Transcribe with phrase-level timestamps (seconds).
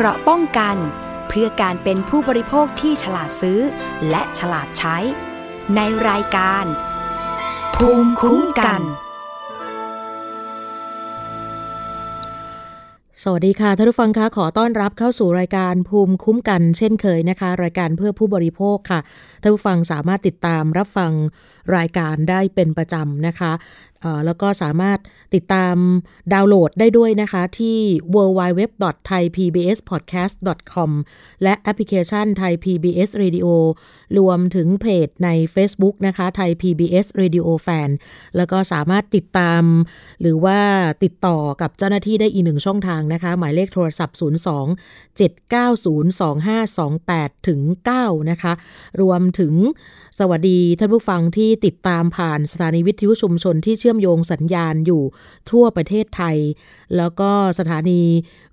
[0.00, 0.76] เกราะป้องกัน
[1.28, 3.60] เพื่อการเป็นผู้บริโภคที่ฉลาดซื้อ
[4.10, 4.96] และฉลาดใช้
[5.76, 6.64] ในรายการ
[7.76, 8.80] ภูมิคุ้มกัน
[13.22, 19.00] สวัสดีค่ะท่านผู้ฟังคะขอต้อนรับเข้าสู่รายการภูมิคุ้มกัน เช่นเคยนะคะ รายการเพื่อผู้บริโภคค่ะ
[19.42, 21.12] ท่านผู้ฟังสามารถติดตามรับฟัง
[21.76, 23.52] รายการได้เป็นประจำนะคะ
[24.26, 24.98] แล้วก็สามารถ
[25.34, 25.76] ติดตาม
[26.32, 27.78] ดาวน์โหลดได้ด้วยนะคะที่
[28.14, 30.90] www.thaipbspodcast.com
[31.42, 33.46] และแอปพลิเคชัน Thai PBS Radio
[34.18, 37.90] รวมถึงเพจใน Facebook นะคะ Thai PBS Radio Fan
[38.36, 39.62] แล้วก็สามารถติดตาม
[40.20, 40.58] หรือว่า
[41.04, 44.20] ติดต่อกับเจ้าหน้าที่ได้อีกหนึ่งช่องทางนะคะ หมายเลขโทรศัพท์ 02
[45.18, 46.18] 790
[46.58, 47.60] 2528ถึง
[47.98, 48.52] 9นะคะ
[49.00, 49.54] รวมถึง
[50.18, 55.02] สวัสดีท่านผู้ฟังที่ติดตามผ่านสถานีวิทยุชุมชนที่เชื่อมโยงสัญญาณอยู่
[55.50, 56.36] ทั่วประเทศไทย
[56.96, 58.02] แล้วก็สถานี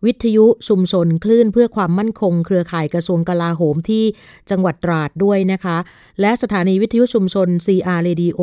[0.06, 4.04] วิทยุชุมชนคลื่นเพื่อความมั่นคง เครือข่ายกระทรวงกลาโหมที่
[4.50, 5.78] จังหวัดตราดด้วยนะคะ
[6.22, 8.40] และสถานีวิทยุชุมชน CR Radio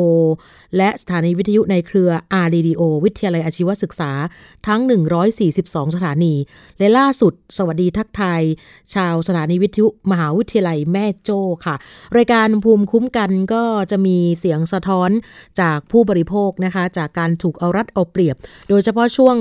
[0.77, 2.11] และสถานีวิทยุในเครือ
[2.43, 4.11] R Radio วิทยาลัยอาชีวศึกษา
[4.67, 4.81] ทั้ง
[5.37, 6.33] 142 สถานี
[6.79, 8.43] และล่าสุด สวัสดีทักไทย
[8.95, 11.75] ชาวสถานีวิทยุมหาวิทยาลัยแม่โจ้ค่ะ
[12.17, 15.09] รายการภูมิคุ้มกันก็จะมีเสียงสะท้อน
[15.61, 18.35] จากผู้บริโภคนะคะ จากการถูกเอารัดเอาเปรียบ
[18.69, 19.35] โดยเฉพาะช่วง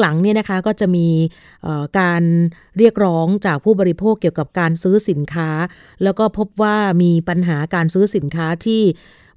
[0.00, 1.08] หลังๆเนี่ยนะคะก็จะมี
[2.00, 2.22] การ
[2.78, 5.50] เรียกร้องจากผู้บริโภคเกี่ยวกับการซื้อสินค้า
[6.02, 8.82] แล้วก็พบว่ามีปัญหาการซื้อสินค้าที่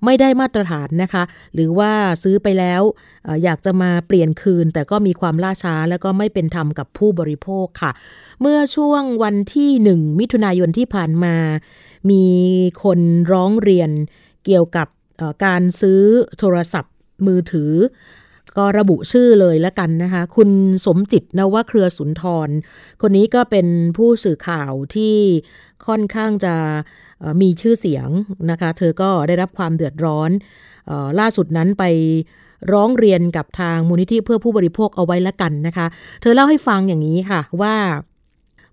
[0.05, 1.23] ไม่ได้มาตรฐานนะคะ
[1.53, 1.91] หรือว่า
[2.23, 2.81] ซื้อไปแล้ว
[3.43, 7.91] อยากจะมาเปลี่ยนคืน แต่ก็มีความล่าช้าแล้วก็ไม่เป็นธรรมกับผู้บริโภคค่ะ
[8.41, 11.35] เมื่อช่วงวันที่หนึ่งมิถุนายนที่ผ่านมา
[12.11, 12.25] มี
[12.83, 12.99] คน
[13.31, 13.89] ร้องเรียน
[14.47, 14.87] เกี่ยวกับ
[15.45, 16.01] การซื้อ
[16.39, 16.93] โทรศัพท์
[17.27, 17.73] มือถือ
[18.57, 20.49] ก็ระบุชื่อเลยแล้วกันนะคะ คุณ
[20.85, 22.49] สมจิตนวเครือสุนทร
[23.01, 23.67] คนนี้ก็เป็น
[23.97, 25.15] ผู้สื่อข่าวที่
[25.87, 26.55] ค่อนข้างจะ
[27.41, 28.09] มีชื่อเสียง
[28.51, 30.29] นะคะ เธอก็ได้รับความเดือดร้อน
[31.19, 31.83] ล่าสุดนั้นไป
[32.71, 35.87] ร้องเรียนกับทางมูลนิธิเพื่อผู้บริโภคเอาไว้ละกันนะคะ
[36.21, 37.75] เธอเล่าให้ฟังอย่างนี้ค่ะว่า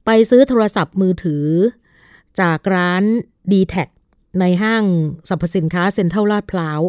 [0.07, 1.47] ไปซื้อโทรศัพท์มือถือ
[2.41, 3.03] จากร้าน
[3.53, 3.75] d t แท
[4.41, 4.85] ในห้าง
[5.29, 6.81] สรรพสินค้าเซ็นทรัลลาดพร้าว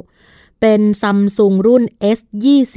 [0.62, 1.84] เป็นซัมซุงรุ่น
[2.18, 2.76] S20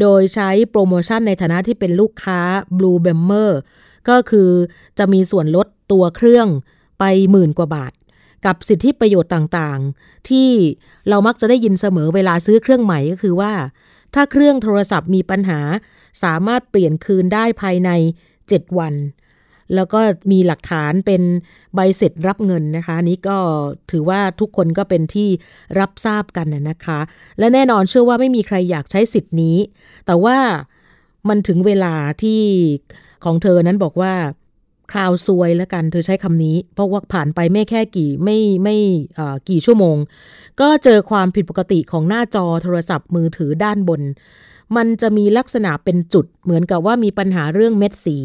[0.00, 2.40] โดยใช้โปรโมชั่นในฐานะที่เป็นลูกค้า
[2.78, 3.50] Blue b e m m e r
[4.08, 4.50] ก็คือ
[4.98, 6.48] จะมีส่วนลดตัวเครื่อง
[6.98, 7.92] ไปหมื่นกว่าบาท
[8.46, 10.50] กับสิทธิประโยชน์ต่างๆ ที่
[11.08, 13.52] เรามักจะได้ยินเสมอเวลาซื้อเครื่องใหม่ก็คือว่า
[14.14, 15.60] ถ้าเครื่องโทรศัพท์มีปัญหา
[16.22, 17.90] สามารถเปลี่ยนคืนได้ภายใน
[18.34, 18.94] 7 วัน
[19.74, 20.00] แล้วก็
[20.32, 21.22] มีหลักฐานเป็น
[21.74, 23.38] ใบเสร็จรับเงินนะคะนี้ก็
[23.90, 25.28] ถือว่าทุกคนก็เป็นที่
[25.78, 27.00] รับทราบกันนะคะ
[27.38, 29.56] และแน่นอนเชื่อว่าไม่มีใครอยากใช้สิทธิ์นี้
[30.06, 30.36] แต่ว่า
[31.28, 32.42] มันถึงเวลาที่
[33.24, 34.12] ของเธอนั้นบอกว่า
[34.92, 38.76] คราวซวยแล้วกันเธอใช้คำนี้ เพราะว่าผ่านไปไม่แค่กี่ไม่ไม่
[39.48, 39.96] กี่ชั่วโมง
[40.60, 44.02] ก็เจอความผิดปกติของหน้าจอโทรศัพท์มือถือด้านบน
[44.76, 48.18] มันจะมีลักษณะเป็นจุดเหมือนกับว่ามีปัญหาเรื่องเม็ดสี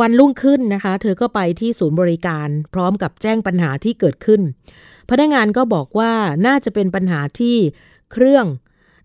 [0.00, 4.40] วันรุ่งขึ้นนะคะ เธอก็ไปที่ศูนย์บริการ พร้อมกับแจ้งปัญหาที่เกิดขึ้น
[5.10, 6.12] พนักงานก็บอกว่า
[6.46, 7.56] น่าจะเป็นปัญหาที่
[8.12, 8.46] เครื่อง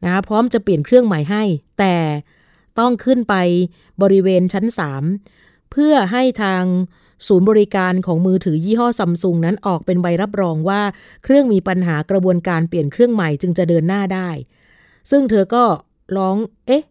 [0.05, 1.43] นะพร้อมจะเปลี่ยนเครื่องใหม่ให้
[1.79, 1.95] แต่
[2.79, 3.35] ต้องขึ้นไป
[4.01, 4.65] บริเวณชั้น
[5.17, 6.63] 3 เพื่อให้ทาง
[7.27, 10.81] ศูนย์บริการของมือถือยี่ห้อซัมซุงนั้นออกเป็นใบรับรองว่า
[11.23, 14.29] เครื่องมีปัญหากระบวนการเปลี่ยนเครื่องใหม่จึงจะเดินหน้าได้
[15.11, 15.63] ซึ่งเธอก็
[16.17, 16.35] ร้อง
[16.67, 16.83] เอ๊ะ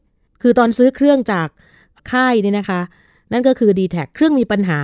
[0.43, 1.49] คือตอนซื้อเครื่องจาก
[2.13, 2.81] ค่ายเนี่ยนะคะ
[3.33, 4.81] นั่นก็คือ d t แทเครื่องมีปัญหา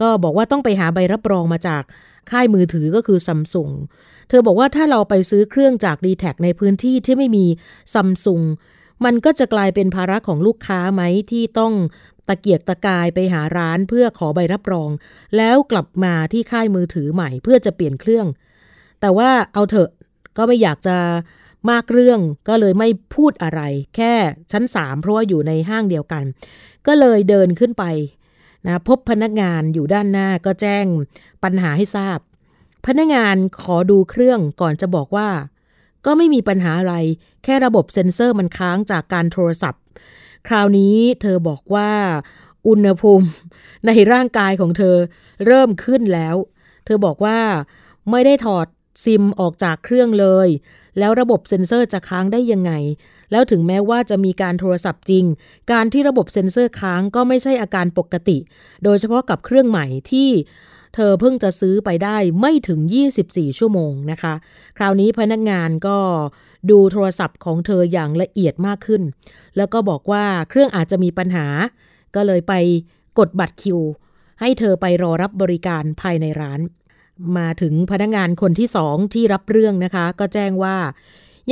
[0.00, 1.82] ก็บอกว่าต้องไปหาใบรับรองมาจาก
[2.30, 3.70] ค่ายมือถือก็คือซัมซุง
[4.28, 7.46] เธอบอกว่าถ้าเราไปซื้อเครื่องจาก d t แทในพื้นที่ที่ไม่มี
[7.94, 8.42] ซัมซุง
[9.04, 11.72] มันก็จะกลายเป็นภาระของลูกค้าไหมที่ต้อง
[12.28, 14.90] ตะเกียกตะกายไปหาร้านเพื่อขอใบรับรอง
[15.36, 18.26] แล้วกลับมาที่ค่ายมือถือใหม่เพื่อจะเปลี่ยนเครื่อง
[19.00, 19.90] แต่ว่าเอาเถอะ
[20.36, 20.96] ก็ไม่อยากจะ
[21.70, 23.60] มากเรื่องก็เลยไม่พูดอะไร
[23.96, 24.14] แค่
[24.52, 26.24] ชั้นสามเพราะว่าอยู่ในห้างเดียวกัน
[26.86, 27.84] ก็เลยเดินขึ้นไป
[28.66, 30.86] นะพบพนักงานอยู่ด้านหน้าก็แจ้ง
[31.42, 32.18] ปัญหาให้ทราบ
[32.86, 35.28] พนักงานขอดูเครื่องก่อนจะบอกว่า
[36.06, 36.94] ก็ไม่มีปัญหาอะไร
[37.44, 39.82] แค่ระบบเซ็นเซอร์มันค้างจากการโทรศัพท์
[40.48, 41.90] คราวนี้เธอบอกว่า
[42.68, 43.26] อุณหภูมิ
[43.86, 44.96] ในร่างกายของเธอ
[45.46, 46.36] เริ่มขึ้นแล้ว
[46.84, 47.40] เธอบอกว่า
[48.10, 48.66] ไม่ได้ถอด
[49.04, 50.48] ซิมออกจากเครื่องเลย
[50.98, 52.72] แล้วระบบเซ็นเซอร์จะค้างได้ยังไง
[53.34, 55.24] แล้วถึงแม้ว่าจะมีการโทรศัพท์จริง
[55.72, 58.38] การที่ระบบเซ็นเซอร์ค้างก็ไม่ใช่อาการปกติ
[58.84, 60.28] โดยเฉพาะกับเครื่องใหม่ที่
[60.94, 62.80] เธอเพิ่งจะซื้อไปได้ไม่ถึง
[63.18, 64.34] 24 ชั่วโมงนะคะ
[64.78, 65.98] คราวนี้พนักงานก็
[66.70, 69.02] ดูโทรศัพท์ของเธออย่างละเอียดมากขึ้น
[69.56, 71.46] แล้วก็บอกว่าเครื่องอาจจะมีปัญหา
[72.14, 72.52] ก็เลยไป
[73.18, 73.80] กดบัตรคิว
[74.40, 76.60] ให้เธอไปรอรับบริการภายในร้าน
[77.38, 80.76] มาถึงพนักงานคนที่สองที่รับเรื่องนะคะ ก็แจ้งว่า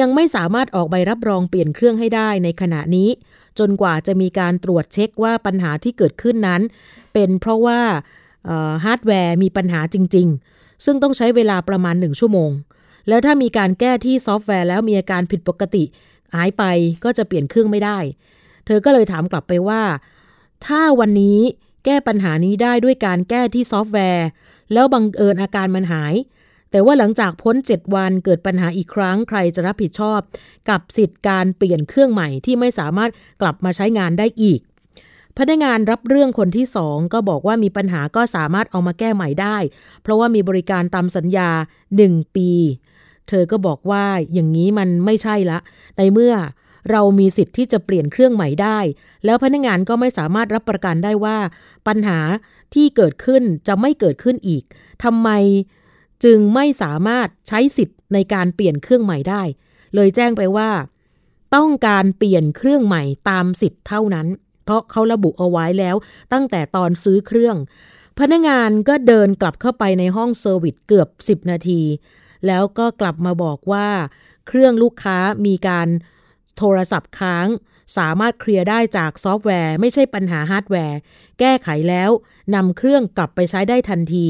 [0.01, 3.09] ยังไม่สามารถออกใบรับรองเปลี่ยนเครื่องให้ได้ในขณะนี้
[3.59, 6.63] จนกว่าจะมีการตรวจเช็คว่าปัญหาที่เกิดขึ้นนั้น
[7.13, 7.81] เป็นเพราะว่า
[8.85, 12.51] ฮาร์ดแวร์มีปัญหาจริง ๆ ซึ่งต้องใช้เวลาประมาณหนึ่งชั่วโมง
[13.09, 15.85] แล้วถ้ามีการแก้ที่ซอฟต์แวร์แล้วมีอาการผิดปกติ
[16.35, 16.63] หายไป
[17.05, 17.99] ก็จะเปลี่ยนเครื่องไม่ได้
[18.67, 19.83] เธอก็เลยถามกลับไปว่า
[20.67, 21.39] ถ้าวันนี้
[21.85, 24.27] แก้ปัญหานี้ได้ด้วยการแก้ที่ซอฟต์แวร์
[24.73, 26.15] แล้วบังเอิญอาการมันหาย
[26.73, 30.21] แต่ว่าหลังจากพ้น 7 วันเกิดปัญหาอีกครั้งใครจะรับผิดชอบ
[30.71, 33.11] กับสิทธิ์การเปลี่ยนเครื่องใหม่ที่ไม่สามารถ
[33.41, 34.61] กลับมาใช้งานได้อีก
[35.39, 39.57] พนักงานรับเรื่องคนที่สองก็บอกว่ามีปัญหาก็สามารถเอามาแก้ใหม่ได้
[40.03, 41.51] เพราะว่ามีบริการตามสัญญา
[41.97, 42.51] 1 ปี
[43.29, 45.59] เธอก็บอกว่าอย่างนี้มันไม่ใช่ละ
[45.99, 46.35] ในเมื่อ
[46.91, 48.79] เรามีสิทธิ์ที่จะเปลี่ยนเครื่องใหม่ได้
[49.25, 51.37] แล้วพนักงานก็ไม่สามารถรับประกันได้ว่า
[51.89, 52.19] ปัญหา
[52.75, 54.63] ที่เกิดขึ้นจะไม่เกิดขึ้นอีก
[55.05, 55.29] ทำไม
[56.25, 59.43] จึงไม่สามารถใช้สิทธิ์ในการเปลี่ยนเครื่องใหม่ได้
[59.95, 60.71] เลยแจ้งไปว่า
[61.55, 64.27] ต้องการเปลี่ยนเครื่องใหม่ตามสิทธิ์เท่านั้น
[64.65, 65.97] เพราะเขาระบุเอาไว้แล้ว
[66.33, 67.57] ตั้งแต่ตอนซื้อเครื่อง
[68.19, 71.83] พนักงานก็เดินกลับเข้าไปในห้อง service เกือบ 10 นาที
[72.47, 73.89] แล้วก็กลับมาบอกว่า
[74.49, 75.89] เครื่องลูกค้ามีการ
[76.57, 77.47] โทรศัพท์ค้าง
[77.97, 80.99] สามารถเคลียร์ได้จากซอฟต์แวร์ ไม่ใช่ปัญหาฮาร์ดแวร์
[81.41, 82.11] แก้ไขแล้ว
[82.55, 84.27] นำเครื่องกลับไปใช้ได้ทันที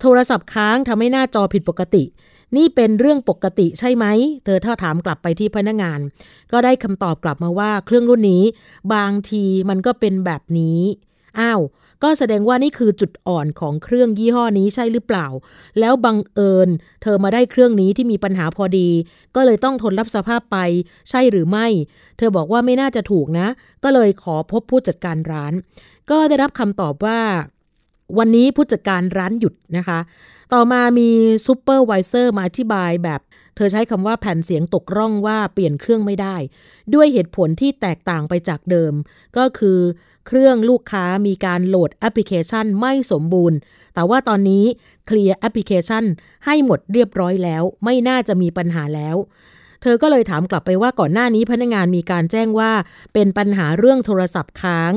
[0.00, 2.04] โทรศัพท์ค้างทำให้หน้าจอผิดปกติ
[2.56, 4.06] นี่เป็นเรื่องปกติใช่ไหม
[4.44, 6.00] เธอก็ถามกลับไปที่พนักงาน
[6.52, 8.44] ก็ได้คำตอบกลับมาว่าเครื่องรุ่นนี้
[8.94, 10.80] บางทีมันก็เป็นแบบนี้
[11.40, 11.60] อ้าว
[12.02, 15.26] ก็แสดงว่านี่คือจุดอ่อนของเครื่องยี่ห้อนี้ใช่หรือเปล่า
[15.80, 16.68] แล้วบังเอิญ
[17.02, 18.90] เธอมาได้เครื่องนี้ที่มีปัญหาพอดี
[19.34, 20.58] ก็เลยต้องทนรับสภาพไป
[21.10, 21.66] ใช่หรือไม่
[22.18, 23.48] เธอบอกว่าไม่น่าจะถูกนะ
[23.84, 25.52] ก็เลยขอพบผู้จัดการร้าน
[26.10, 27.20] ก็ได้รับคำตอบว่า
[28.18, 29.98] วันนี้ผู้จัดการร้านหยุดนะคะ
[30.52, 31.10] ต่อมามี
[31.46, 33.20] supervisor มาอธิบายแบบ
[33.56, 36.36] เธอใช้คำว่าแผ่นเสียงตกร่องว่าเปลี่ยนเครื่องไม่ได้
[36.94, 38.92] ด้วยเหตุผลที่แตกต่างไปจากเดิม
[39.36, 39.78] ก็คือ
[40.26, 43.58] เครื่องลูกค้ามีการโหลดแอปพลิเคชันไม่สมบูรณ์
[43.94, 44.64] แต่ว่าตอนนี้
[45.06, 46.04] เคลียร์แอปพลิเคชัน
[46.46, 49.16] ให้หมดเรียบร้อยแล้ว ไม่น่าจะมีปัญหาแล้ว
[49.82, 52.72] เธอก็เลยถามกลับไปว่าก่อนหน้านี้พนักงานมีการแจ้งว่า
[53.14, 54.92] เป็นปัญหาเรื่องโทรศัพท์ค้าง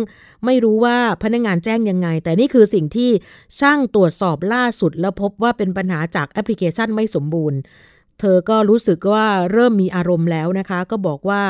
[0.45, 3.11] ไม่รู้ว่าพนักงานแจ้งยังไง แต่นี่คือสิ่งที่
[3.59, 7.59] ช่างตรวจสอบล่าสุด แล้วพบว่าเป็นปัญหาจากแอปพลิเคชันไม่สมบูรณ์
[8.19, 11.43] เธอก็รู้สึกว่าเริ่มมีอารมณ์แล้วนะคะ ก็บอกว่า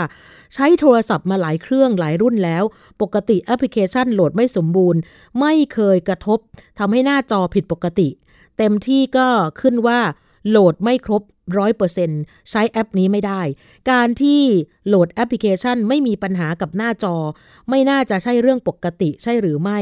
[0.53, 2.63] ใช้โทรศัพท์มาหลายเครื่องหลายรุ่นแล้ว
[3.01, 4.99] ปกติแอปพลิเคชันโหลดไม่สมบูรณ์
[5.39, 6.39] ไม่เคยกระทบ
[6.79, 8.09] ทำให้หน้าจอผิดปกติ
[8.57, 9.27] เต็มที่ก็
[9.61, 9.99] ขึ้นว่า
[10.49, 11.23] โหลดไม่ครบ
[11.57, 12.09] ร้อยเปอร์เซ็นต์
[12.49, 13.41] ใช้แอปนี้ไม่ได้
[13.91, 14.41] การที่
[14.87, 17.15] โหลดแอปพลิเคชันไม่มีปัญหากับหน้าจอ
[17.69, 19.79] ไม่น่าจะใช่เรื่องปกติใช่หรือไม่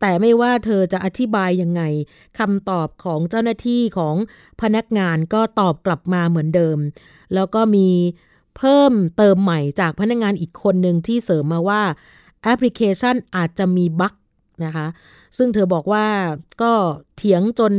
[0.00, 1.82] แต่ไม่ว่าเธอจะอธิบายยังไง
[2.38, 4.16] คำตอบของเจ้าหน้าที่ของ
[4.60, 6.78] พนักงานก็ตอบกลับมาเหมือนเดิม
[7.34, 7.88] แล้วก็มี
[8.58, 11.82] เพิ่มเติมใหม่จากพนักงานอีกคนหนึ่งที่เสริมมาว่า
[12.42, 14.14] แอปพลิเคชันอาจจะมีบั๊ก
[14.64, 14.86] นะคะ
[15.36, 16.06] ซึ่งเธอบอกว่า
[16.62, 16.72] ก็
[17.16, 17.72] เถียงจน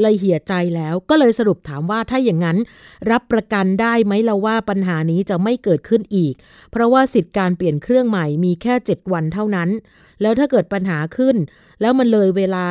[0.00, 2.58] เลยเหี่ยใจแล้วก็เลยสรุปถามว่าถ้าอย่างนั้น
[3.10, 6.34] รับประกันได้ไหมเราว่าปัญหานี้จะไม่เกิดขึ้นอีก
[6.70, 9.68] เพราะว่าสิทธิ์การเปลี่ยนเครื่องใหม่มีแค่ 7 วันเท่านั้น
[10.22, 11.36] แล้วถ้าเกิดปัญหาขึ้น
[11.80, 12.66] แล้วมันเลยเวลา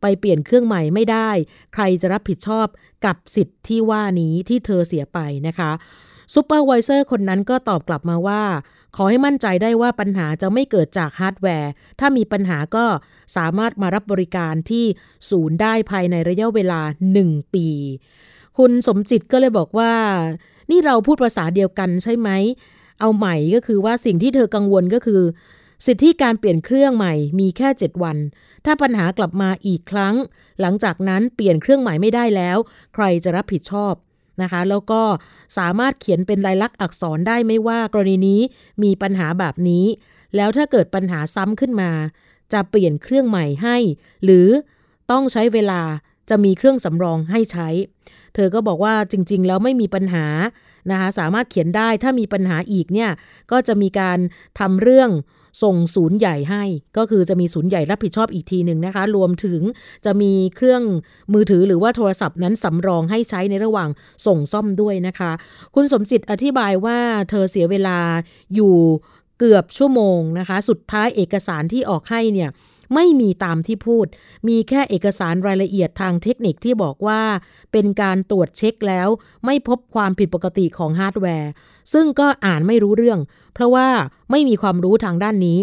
[0.00, 1.30] ไปเปลี่ยนเครื่องใหม่ไม่ได้
[1.74, 2.66] ใครจะรับผิดชอบ
[3.06, 5.70] กับสิทธิ์ที่ว่านี้ที่เธอเสียไปนะคะ
[6.34, 8.42] supervisor คนนั้นก็ตอบกลับมาว่า
[8.96, 11.70] ขอให้มั่นใจได้ว่าปัญหาจะไม่เกิดจากฮาร์ดแวร์
[12.00, 12.86] ถ้ามีปัญหาก็
[13.36, 14.84] สามารถมารับบริการที่
[15.30, 16.80] ศูนย์ได้ภายในระยะเวลา
[17.18, 17.68] 1 ปี
[18.58, 19.92] คุณสมจิตก็เลยบอกว่า
[20.70, 22.30] นี่เราพูดภาษาเดียวกันใช่ไหม
[23.00, 25.22] เอาใหม่ก็คือว่าสิ่งที่เธอกังวลก็คือ
[25.86, 28.16] สิทธิการเปลี่ยนเครื่องใหม่มีแค่ 7 วัน
[28.64, 30.14] ถ้าปัญหากลับมาอีกครั้ง
[30.60, 32.56] หลังจากนั้นเปลี่ยนเครื่องใหม่ไม่ได้แล้ว
[32.94, 33.94] ใครจะรับผิดชอบ
[34.42, 35.02] นะคะแล้วก็
[35.58, 38.40] สามารถเขียนเป็นลายลักษณ์อักษรได้ไม่ว่ากรณีนี้
[38.82, 39.84] มีปัญหาแบบนี้
[40.36, 41.90] แล้วถ้าเกิดปัญหาซ้ำขึ้นมา
[42.52, 43.76] จะเปลี่ยนเครื่องใหม่ให้
[44.24, 44.48] หรือ
[45.10, 45.82] ต้องใช้เวลา
[46.30, 47.68] จะมีเครื่องสำรองให้ใช้
[48.34, 50.26] เธอก็บอกว่าจริง ๆ แล้วไม่มีปัญหา
[50.90, 53.10] นะคะสามารถเขียนได้ถ้ามีปัญหาอีกเนี่ย
[53.50, 54.18] ก็จะมีการ
[54.58, 55.10] ทำเรื่อง
[55.62, 56.64] ส่งศูนย์ใหญ่ให้
[56.96, 59.60] ก็คือจะมีศูนย์ใหญ่รับผิดชอบอีกทีหนึ่งนะคะ รวมถึง
[60.04, 60.82] จะมีเครื่อง
[61.32, 63.88] มือถือหรือว่าโทรศัพท์นั้นสำรองให้ใช้ในระหว่าง
[64.26, 65.32] ส่งซ่อมด้วยนะคะ
[65.74, 66.98] คุณสมจิตอธิบายว่า
[67.30, 67.98] เธอเสียเวลา
[68.54, 68.74] อยู่
[69.38, 72.50] เกือบชั่วโมงนะคะ สุดท้ายเอกสารที่ออกให้เนี่ย
[72.94, 74.06] ไม่มีตามที่พูด
[74.48, 77.22] มีแค่เอกสารรายละเอียดทางเทคนิคที่บอกว่า
[77.72, 79.08] เป็นการตรวจเช็คแล้ว
[79.44, 81.50] ไม่พบความผิดปกติของฮาร์ดแวร์
[81.92, 83.20] ซึ่งก็อ่านไม่รู้เรื่อง
[83.54, 83.88] เพราะว่า
[84.30, 85.58] ไม่มีความรู้ทางด้านนี้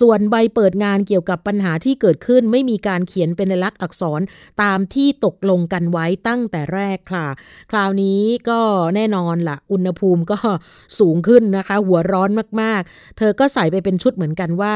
[0.00, 4.20] ส่วนใบเปิดงานเกี่ยวกับปัญหาที่เกิดขึ้น ไม่มีการเขียนเป็นลายลักษณ์อักษร
[4.62, 7.26] ตามที่ตกลงกันไว้ตั้งแต่แรกค่ะ
[7.70, 8.60] คราวนี้ก็
[8.94, 10.38] แน่นอนล่ะ อุณหภูมิก็
[10.98, 14.74] สูงขึ้นนะคะ หัวร้อนมากๆ เธอก็ใส่ไปเป็นชุดเหมือนกันว่า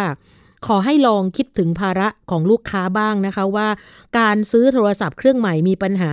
[0.66, 3.68] ขอให้ลองคิดถึงภาระของลูกค้าบ้างนะคะว่า
[4.18, 6.12] การซื้อโทรศัพท์เครื่องใหม่มีปัญหา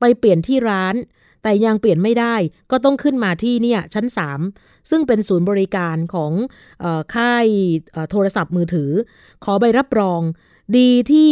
[0.00, 0.94] ไปเปลี่ยนที่ร้าน
[1.42, 2.34] แต่ยังเปลี่ยนไม่ได้
[2.70, 4.06] ก็ต้องขึ้นมาที่เนี่ยชั้น
[4.48, 6.32] 3 ซึ่งเป็นศูนย์บริการของ
[6.82, 7.46] ออค่าย
[8.10, 8.90] โทรศัพท์มือถือ
[9.44, 10.20] ขอใบรับรอง
[10.76, 11.30] ดีที่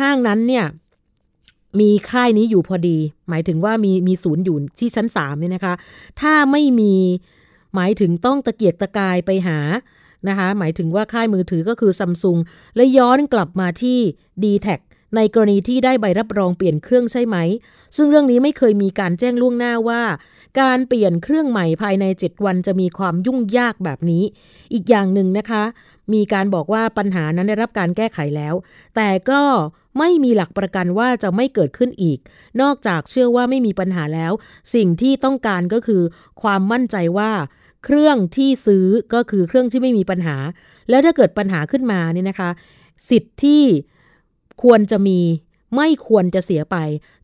[0.00, 0.66] ห้างนั้นเนี่ย
[1.80, 2.98] มีค่ายนี้อยู่พอดี
[3.28, 5.74] หมายถึงว่ามีมีศูนย์อยู่ที่ชั้น3เนี่ยนะคะ
[6.20, 6.94] ถ้าไม่มี
[7.74, 9.58] หมายถึงต้องตะเกียกตะกายไปหา
[10.28, 12.38] นะคะหมายถึงว่าค่ายมือถือก็คือซัมซุง
[12.76, 13.98] และย้อนกลับมาที่
[14.42, 14.68] d t แท
[15.16, 17.36] ในกรณีที่ได้ใบรับรองเปลี่ยนเครื่องใช่ไหม
[17.96, 20.02] ซึ่งเรื่องนี้ไม่เคยมีการแจ้งล่วงหน้าว่า
[20.60, 24.24] การเปลี่ยนเครื่องใหม่ภายใน 7 วันจะมีความยุ่งยากแบบนี้
[24.72, 25.62] อีกอย่างหนึ่งนะคะ
[26.12, 28.54] มีการบอกว่าปัญหานั้นได้รับการแก้ไขแล้ว
[28.96, 29.42] แต่ก็
[29.98, 32.18] ไม่มีหลักประกันว่าจะไม่เกิดขึ้นอีก
[32.60, 34.32] นอกจากเชื่อว่าไม่มีปัญหาแล้ว
[34.74, 36.02] สิ่งที่ต้องการก็คือ
[36.42, 37.30] ความมั่นใจว่า
[37.84, 40.36] เครื่องที่ซื้อก็คือเครื่องที่ไม่มีปัญหา
[40.90, 42.50] แล้วถ้าเกิดปัญหาขึ้นมาเนี่ยนะคะ
[43.10, 43.62] สิทธิ์ที่
[44.62, 45.20] ควรจะมี
[45.76, 46.76] ไม่ควรจะเสียไป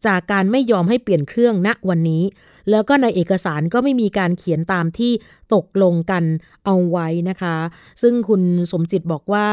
[0.06, 2.24] จากการไม่ยอมให้เปลี่ยนเครื่องณวันนี้
[2.70, 5.12] แล้วก็ในเอกสารก็ไม่มีการเขียนตามที่
[5.54, 6.24] ตกลงกัน
[6.64, 7.56] เอาไว้นะคะ
[8.02, 9.46] ซึ่งคุณสมจิตบอกว่า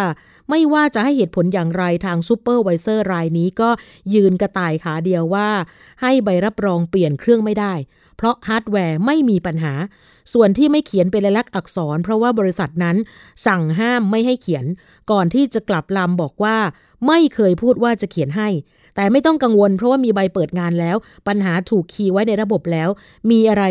[0.49, 3.69] ไม่ว่าจะให้เหตุผลอย่างไรทาง supervisor รายนี้ก็
[4.13, 5.49] ยืนกระต่ายขาเดียวว่า
[6.01, 7.73] ให้ใบรับรองเปลี่ยนเครื่องไม่ได้
[8.15, 9.73] เพราะฮาร์ดแวร์ไม่มีปัญหา
[10.33, 12.97] ส่วนที่ไม่เขียนเป็นลายลักษณ์อักษร เพราะว่าบริษัทนั้น
[13.45, 14.65] สั่งห้ามไม่ให้เขียน
[15.11, 16.57] ก่อนที่จะกลับลำบอกว่า
[17.07, 18.49] ไม่เคยพูดว่าจะเขียนให้
[18.97, 22.89] แต่ไม่ต้องกังวลเพราะว่ามีใบเปิดงานแล้ว ปัญหาถูก key ไว้ในระบบแล้ว
[23.29, 23.63] มีอะไร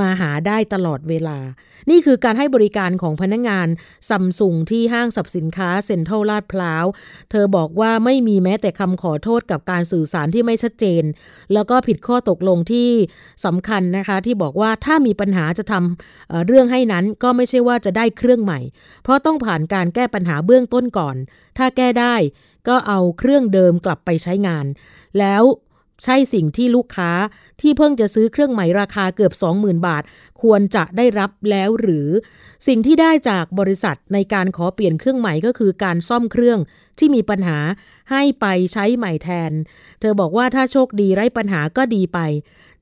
[0.00, 1.38] มาหาได้ตลอดเวลา
[1.90, 3.68] นี่คือการให้บริการของพนักงาน
[4.08, 6.84] ซัมซุงที่ห้างสรรพสินค้าเซ็นทรัลลาดพร้าว
[7.30, 11.02] เธอบอกว่าไม่มีแม้แต่คำขอโทษกับการสื่อสารที่ไม่ชัดเจน
[11.52, 12.90] แล้วก็ผิดข้อตกลงที่
[13.44, 18.60] สำคัญนะคะที่บอกว่าถ้ามีปัญหาจะทำเเรื่องให้นั้นก็ไม่ใช่ว่าจะได้เครื่องใหม่
[19.02, 21.16] เพราะต้องผ่านการแก้ปัญหาเบื้องต้นก่อน
[21.58, 22.14] ถ้าแก้ได้
[22.68, 24.66] ก็เอาเครื่องเดิมกลับไปใช้งาน
[25.18, 25.42] แล้ว
[26.04, 27.10] ใช่สิ่งที่ลูกค้า
[27.60, 30.02] ที่เพิ่งจะซื้อเครื่องใหม่ราคาเกือบ 20,000 บาท
[30.42, 32.08] ควรจะได้รับแล้วหรือ
[32.66, 36.58] สิ่งที่ได้จากบริษัทในการขอเปลี่ยนเครื่องใหม่ก็คือการซ่อมเครื่อง
[36.98, 37.58] ที่มีปัญหา
[38.10, 39.52] ให้ไปใช้ใหม่แทน
[40.00, 42.18] เธอบอกว่าถ้าโชคดีไร้ปัญหาก็ดีไป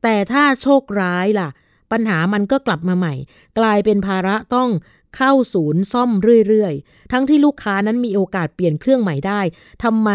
[0.03, 1.49] แต่ถ้าโชคร้ายล่ะ
[1.95, 3.15] ปัญหามันก็กลับมาใหม่
[3.59, 4.71] กลายเป็นภาระต้อง
[5.17, 6.11] เข้าศูนย์ซ่อม
[6.49, 9.41] เรื่อยๆ ทั้งที่ลูกค้านั้นมีโอกาสเปลี่ยนเครื่องใหม่ได้
[9.85, 10.11] ทำไม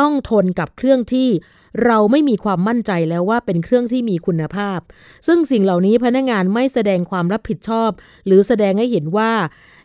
[0.00, 1.28] ต้องทนกับเครื่องที่
[1.84, 4.80] เราไม่มีความมั่นใจแล้วว่าเป็นเครื่องที่มีคุณภาพ
[5.26, 7.90] ซึ่งสิ่งเหล่านี้พนักงานไม่แสดงความรับผิดชอบ
[8.26, 9.32] หรือแสดงให้เห็นว่า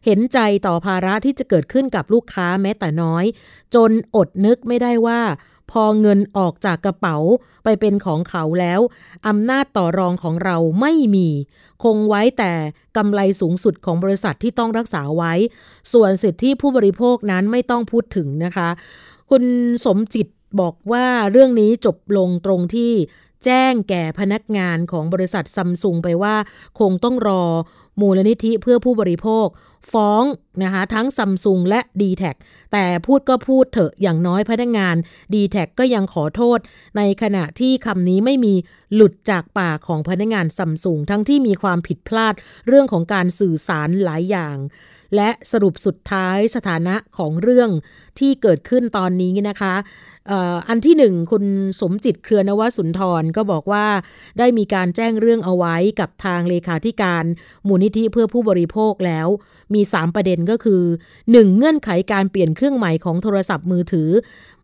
[0.05, 3.25] เห็นใจต่อภาระที่จะเกิดขึ้นกับลูกค้าแม้แต่น้อย
[3.75, 5.21] จนอดนึกไม่ได้ว่า
[5.71, 7.17] พอเงินออกจากกระเป๋า
[7.63, 8.79] ไปเป็นของเขาแล้ว
[9.27, 11.29] อำนาจต่อรองของเราไม่มี
[11.83, 12.53] คงไว้แต่
[12.97, 15.33] กำไรสูงสุดของบริษัทที่ต้องรักษาไว้
[15.93, 18.69] ส่วนสิทธิผู้บริโภคนั้นไม่ต้องพูดถึงนะคะ
[19.29, 19.43] คุณ
[19.85, 20.27] สมจิต
[20.61, 22.91] บอกว่าเรื่องนี้จบลงตรงที่
[23.45, 26.35] แจ้งแก่พนักงานของบริษัทซัมซุงไปว่า
[26.79, 27.43] คงต้องรอ
[28.01, 29.47] มูลนิธิเพื่อผู้บริโภค
[29.91, 30.23] ฟ้อง
[30.63, 32.23] นะคะทั้งซัมซุงและ d t แท
[32.73, 34.95] แต่พูดก็พูดเถอะอย่างน้อยพนักงาน
[35.33, 36.59] d t แทก็ยังขอโทษ
[36.97, 38.55] ในขณะที่คำนี้ไม่มี
[38.93, 42.33] หลุดจากปากของพนักงานซัมซุงทั้งที่มีความผิดพลาด
[42.67, 44.57] เรื่องของการสื่อสารหลายอย่าง
[45.15, 47.69] และสรุปสุดท้ายสถานะของเรื่อง
[48.19, 49.75] ที่เกิดขึ้นตอนนี้นะคะ
[50.67, 51.43] อันที่หนึ่งคุณ
[51.79, 53.85] สมจิตเครือนวสุนทรก็บอกว่า
[54.39, 57.23] ได้มีการแจ้งเรื่องเอาไว้กับทางเลขาธิการ
[57.67, 59.27] มูลนิธิเพื่อผู้บริโภคแล้ว
[59.73, 60.83] มี 3 ประเด็นก็คือ
[61.17, 61.55] 1.
[61.57, 64.09] เงื่อนไขการเปลี่ยนเครื่องใหม่ของโทรศัพท์มือถือ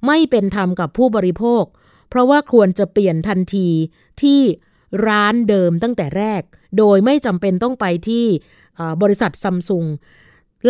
[0.05, 1.63] ไม่เป็นธรรมกับผู้บริโภค
[2.10, 3.67] เพราะว่าควรจะเปลี่ยนทันที
[4.22, 4.39] ที่
[5.08, 6.41] ร้านเดิมตั้งแต่แรก
[6.77, 8.25] โดยไม่จำเป็นต้องไปที่
[9.01, 9.86] บริษัทซัมซุง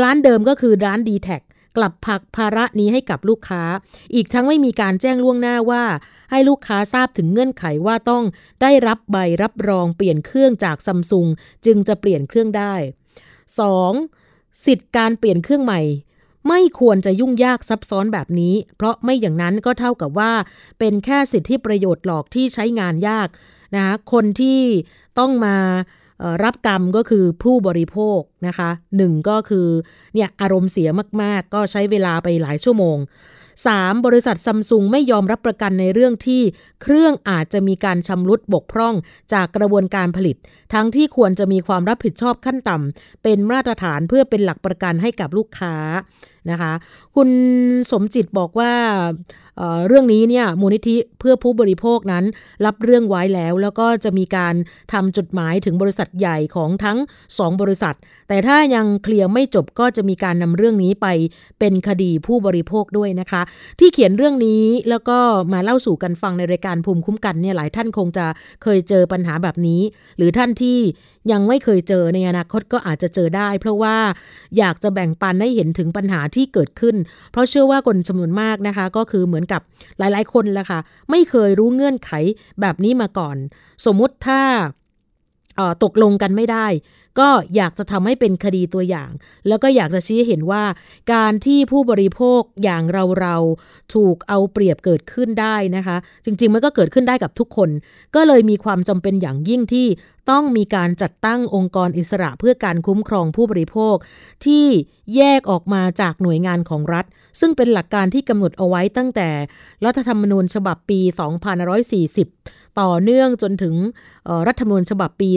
[0.02, 1.30] ร้านเดิมก็คือร้าน d t แท
[1.78, 3.64] กลับผักภาระนี้ให้กับลูกค้า
[4.16, 5.84] อีกทั้งไม่มีการแจ้งล่วงหน้าว่า
[6.32, 8.24] ให้ลูกค้าทราบถึงเงื่อนไขว่าต้อง
[8.62, 11.28] ได้รับใบรับรองเปลี่ยนเครื่องจากซัมซุง
[11.66, 12.74] จึงจะเปลี่ยนเครื่องได้
[13.90, 14.66] 2.
[14.66, 15.82] สิทธิ์การเปลี่ยนเครื่องใหม่
[16.48, 20.32] ไม่ควรจะยุ่งยากซับซ้อนแบบนี้ เพราะไม่อย่างนั้นก็เท่ากับว่า
[20.80, 23.28] เป็นแค่สิทธิประโยชน์หลอกที่ใช้งานยาก
[23.76, 24.62] นะคะคนที่
[25.20, 25.58] ต้องมา
[26.44, 29.68] รับกรรมก็คือผู้บริโภคนะคะหนึ่งก็คือ
[30.14, 30.90] เนี่ยอารมณ์เสีย
[31.22, 32.98] มากๆ ก็ใช้เวลาไปหลายชั่วโมง
[33.52, 34.06] 3.
[34.06, 36.42] บริษัทซัมซุงไม่ยอมรับประกันในเรื่องที่
[36.82, 38.96] เครื่องอาจจะมีการชำรุดบกพร่อง
[39.34, 40.38] จากกระบวนการผลิต
[40.74, 45.76] ทั้งที่ควรจะมีความรับผิดชอบขั้นต่ำเป็นมาตรฐานเพื่อเป็นหลักประกันให้กับลูกค้า
[46.52, 46.74] นะคะ
[47.16, 47.30] คุณ
[47.92, 48.74] สมจิตบอกว่า
[49.58, 52.26] เเรื่องนี้เนี่ยมูลนิธิเพื่อผู้บริโภคนั้น
[52.66, 54.56] รับเรื่องไว้แล้ว แล้วก็จะมีการ
[54.94, 56.98] ทำจดหมายถึงบริษัทใหญ่ของทั้ง
[57.30, 57.96] 2 บริษัท
[58.28, 61.08] แต่ถ้ายังเคลียร์ไม่จบก็จะมีการนำเรื่องนี้ไป
[61.60, 63.42] เป็นคดีผู้บริโภคด้วยนะคะ
[63.80, 65.18] ที่เขียนเรื่องนี้แล้วก็
[65.54, 68.26] มาเล่าสู่กันฟังในรายการภูมิคุ้มกันเนี่ยหลายท่านคงจะ
[68.64, 69.82] เคยเจอปัญหาแบบนี้
[70.18, 70.80] หรือท่านที่
[71.32, 73.96] ยังไม่เคยเจอในอนาคตก็อาจจะเจอได้ เพราะว่า
[74.58, 76.96] อยากจะแบ่งปันให้เห็นถึงปัญหาที่เกิดขึ้น
[77.32, 79.62] เพราะเชื่อว่าคนจำนวนมากนะคะ ก็คือเหมือนกับ
[80.00, 80.80] หลายๆ คนแหละค่ะ
[81.12, 82.12] ไม่เคยรู้เงื่อนไข
[82.62, 83.38] แบบนี้มาก่อน
[83.86, 84.42] สมมุติถ้า
[85.84, 86.68] ตกลงกันไม่ได้
[87.20, 89.10] ก็อยากจะทำให้เป็นคดีตัวอย่าง
[89.48, 90.64] แล้วก็อยากจะชี้เห็นว่า
[91.14, 93.36] การที่ผู้บริโภคอย่างเราเรา
[93.94, 97.70] ถูกเอาเปรียบเกิดขึ้นได้นะคะ จริง ๆ มันก็เกิดขึ้นได้กับทุกคน
[98.16, 99.88] ก็เลยมีความจำเป็นอย่างยิ่งที่
[100.32, 103.96] ต้องมีการจัดตั้งองค์กรอิสระเพื่อการคุ้มครองผู้บริโภค
[104.46, 104.66] ที่
[105.16, 107.06] แยกออกมาจากหน่วยงานของรัฐ
[107.40, 109.30] ซึ่งเป็นหลักการที่กำหนดเอาไว้ตั้งแต่
[109.86, 111.00] รัฐธรรมนูญฉบับปี
[111.88, 113.76] 2540 ต่อเนื่องจนถึง
[114.48, 115.30] รัฐธรรมนูญฉบับปี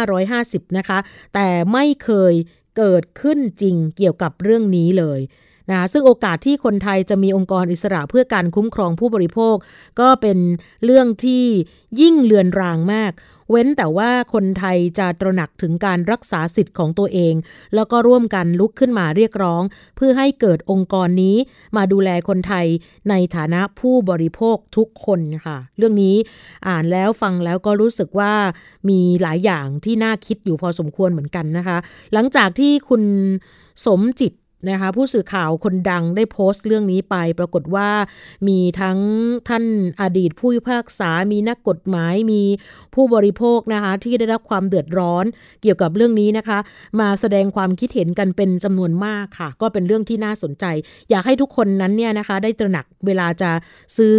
[0.00, 0.98] 2550 นะคะ
[1.34, 2.34] แต่ไม่เคย
[2.76, 5.20] เกิดขึ้นจริงเกี่ยวกับเรื่องนี้เลย
[5.70, 9.56] นะซึ่งโอกาสที่คนไทยจะมีองค์กรอิสระเพื่อการคุ้มครองผู้บริโภค
[10.00, 10.38] ก็เป็น
[10.84, 11.44] เรื่องที่
[12.00, 13.12] ยิ่งเลือนรางมาก
[13.50, 17.34] เว้นแต่ว่าคนไทยจะตระหนักถึงการรักษาสิทธิ์ของตัวเอง
[17.74, 19.62] แล้วก็ร่วมกันลุกขึ้นมาเรียกร้อง
[19.96, 21.36] เพื่อให้เกิดองค์กรนี้
[21.76, 22.66] มาดูแลคนไทย
[23.10, 26.16] ในฐานะผู้บริโภคทุกคนค่ะ เรื่องนี้
[26.68, 28.32] อ่านแล้วฟังแล้วก็รู้สึกว่า
[28.88, 31.78] มีหลายอย่างที่น่าคิดอยู่พอสมควรเหมือนกันนะคะ
[32.12, 33.02] หลังจากที่คุณ
[33.86, 34.32] สมจิต
[34.68, 37.88] นะคะผู้สื่อข่าวคนดังได้โพสต์เรื่องนี้ไป ปรากฏว่า
[38.48, 38.98] มีทั้ง
[39.48, 39.64] ท่าน
[40.00, 42.42] อดีตผู้พิพากษา มีนักกฎหมาย มี
[42.94, 45.24] ผู้บริโภคนะคะที่ได้รับความเดือดร้อน
[45.62, 46.58] เกี่ยวกับเรื่องนี้นะคะ
[47.00, 50.64] มาแสดงความคิดเห็นกันเป็นจำนวนมากค่ะ ก็เป็นเรื่องที่น่าสนใจ
[51.10, 53.50] อยากให้ทุกคนนั้นเนี่ยนะคะได้ตระหนักเวลาจะ
[53.98, 54.18] ซื้อ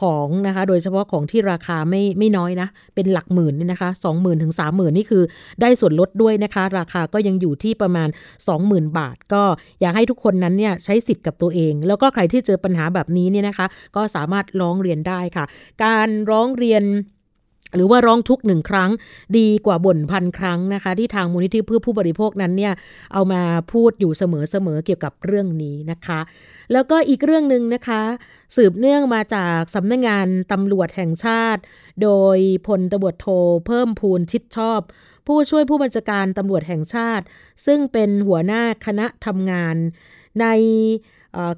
[0.00, 5.22] ของนะคะ โดยเฉพาะของที่ราคาไม่ไม่น้อยนะ เป็นหลักหมื่นนี่นะคะสองหมื่นถึงสามหมื่นนี่คือ
[5.60, 8.08] ได้ส่วนลดด้วยนะคะ ราคาก็ยังอยู่ที่ประมาณ
[8.52, 9.42] 20,000 บาท ก็
[9.80, 15.44] อยากให้ทุกคนนั้นเนี่ยใช้สิทธิ์กับตัวเอง แล้วก็ใครที่เจอปัญหาแบบนี้เนี่ยนะคะ ก็สามารถร้องเรียนได้ค่ะ
[15.84, 16.84] การร้องเรียน
[17.76, 18.90] หรือว่าร้องทุกหนึ่งครั้ง
[19.38, 22.72] ดีกว่าบ่นพันครั้งนะคะ ที่ทางมูลนิธิเพื่อผู้บริโภคนั้นเนี่ย
[23.12, 26.20] เอามาพูดอยู่เสมอๆเกี่ยวกับเรื่องนี้นะคะ
[26.72, 28.02] แล้วก็อีกเรื่องหนึ่งนะคะ
[28.56, 31.60] สืบเนื่องมาจากสำนักงงานตำรวจแห่งชาติ
[32.02, 33.26] โดยพลตบวจโท
[33.66, 34.80] เพิ่มพูนชิดชอบ
[35.26, 37.24] ผู้ช่วยผู้บัญชาการตำรวจแห่งชาติ
[37.66, 39.76] ซึ่งเป็นหัวหน้าคณะทำงาน
[40.40, 40.46] ใน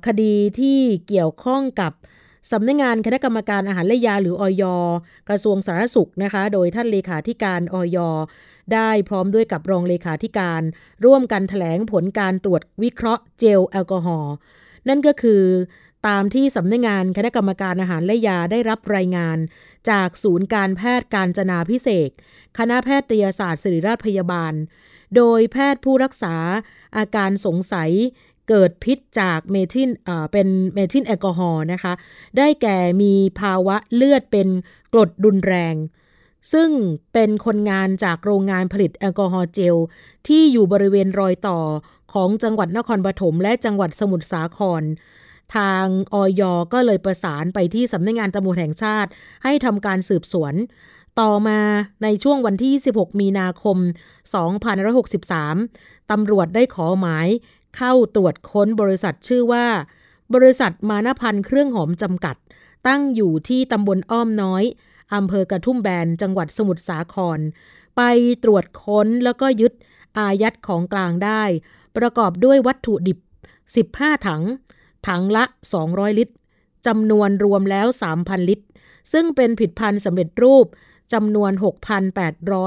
[0.06, 1.92] คดีที่เกี่ยวข้องกับ
[2.52, 4.64] สำนักงงานคณะกรรมการอาหารและยาหรืออย
[5.28, 7.98] กระทรวงสาธารณสุขนะคะ โดยท่านเลขาธิการอย
[8.74, 10.62] ได้พร้อมด้วยกับรองเลขาธิการ
[11.04, 14.34] ร่วมกันถแถลงผลการตรวจวิเคราะห์เจลแอลกอฮอล์
[14.88, 15.42] นั่นก็คือ
[16.08, 19.38] ตามที่สำนักงงานคณะกรรมการอาหารและยาได้รับรายงาน
[19.90, 22.10] จากศูนย์การแพทย์กาญจนาภิเษก
[22.58, 24.54] คณะแพทยศาสตร์ศิริราชพยาบาล
[25.16, 26.34] โดยแพทย์ผู้รักษา
[26.96, 27.90] อาการสงสัย
[28.48, 29.90] เกิดพิษจากเมทิล
[30.32, 31.92] เป็นเมทิลแอลกอฮอล์นะคะ
[32.36, 34.48] ได้แก่มีภาวะเลือดเป็น
[34.92, 35.74] กรดรุนแรง
[36.52, 36.70] ซึ่ง
[37.12, 39.76] เป็นคนงานจากโรงงานผลิตแอลกอฮอล์เจล
[40.28, 41.58] ที่อยู่บริเวณรอยต่อ
[42.14, 44.82] ของจังหวัดนครปฐมและจังหวัดสมุทรสาคร
[45.56, 49.10] ทางออยก็เลยประสานไปที่สำนักงงานตำรวจแห่งชาติ
[49.44, 50.54] ให้ทำการสืบสวน
[51.20, 51.60] ต่อมา
[52.02, 53.78] ในช่วงวันที่ 16 มีนาคม
[55.14, 57.28] 2563 ตำรวจได้ขอหมาย
[57.76, 59.66] เข้าตรวจค้นบริษัทชื่อว่า
[60.34, 62.36] บริษัทมานพันธ์เครื่องหอมจำกัด
[62.88, 64.64] ตั้งอยู่ที่ตำบลอ้อมน้อย
[65.14, 67.38] อำเภอกระทุ่มแบนจังหวัดสมุทรสาคร
[67.96, 68.02] ไป
[68.44, 69.72] ตรวจค้นแล้วก็ยึด
[70.18, 71.42] อายัดของกลางได้
[71.96, 73.18] ประกอบด้วยวัตถุดิบ
[73.72, 74.42] 15 ถัง
[75.08, 75.44] ถังละ
[75.82, 76.34] 200 ลิตร
[76.86, 77.86] จำนวนรวมแล้ว
[78.18, 78.66] 3,000 ลิตร
[79.12, 80.66] ซึ่งเป็นผิดพันธ์สำเร็จรูป
[81.12, 81.52] จำนวน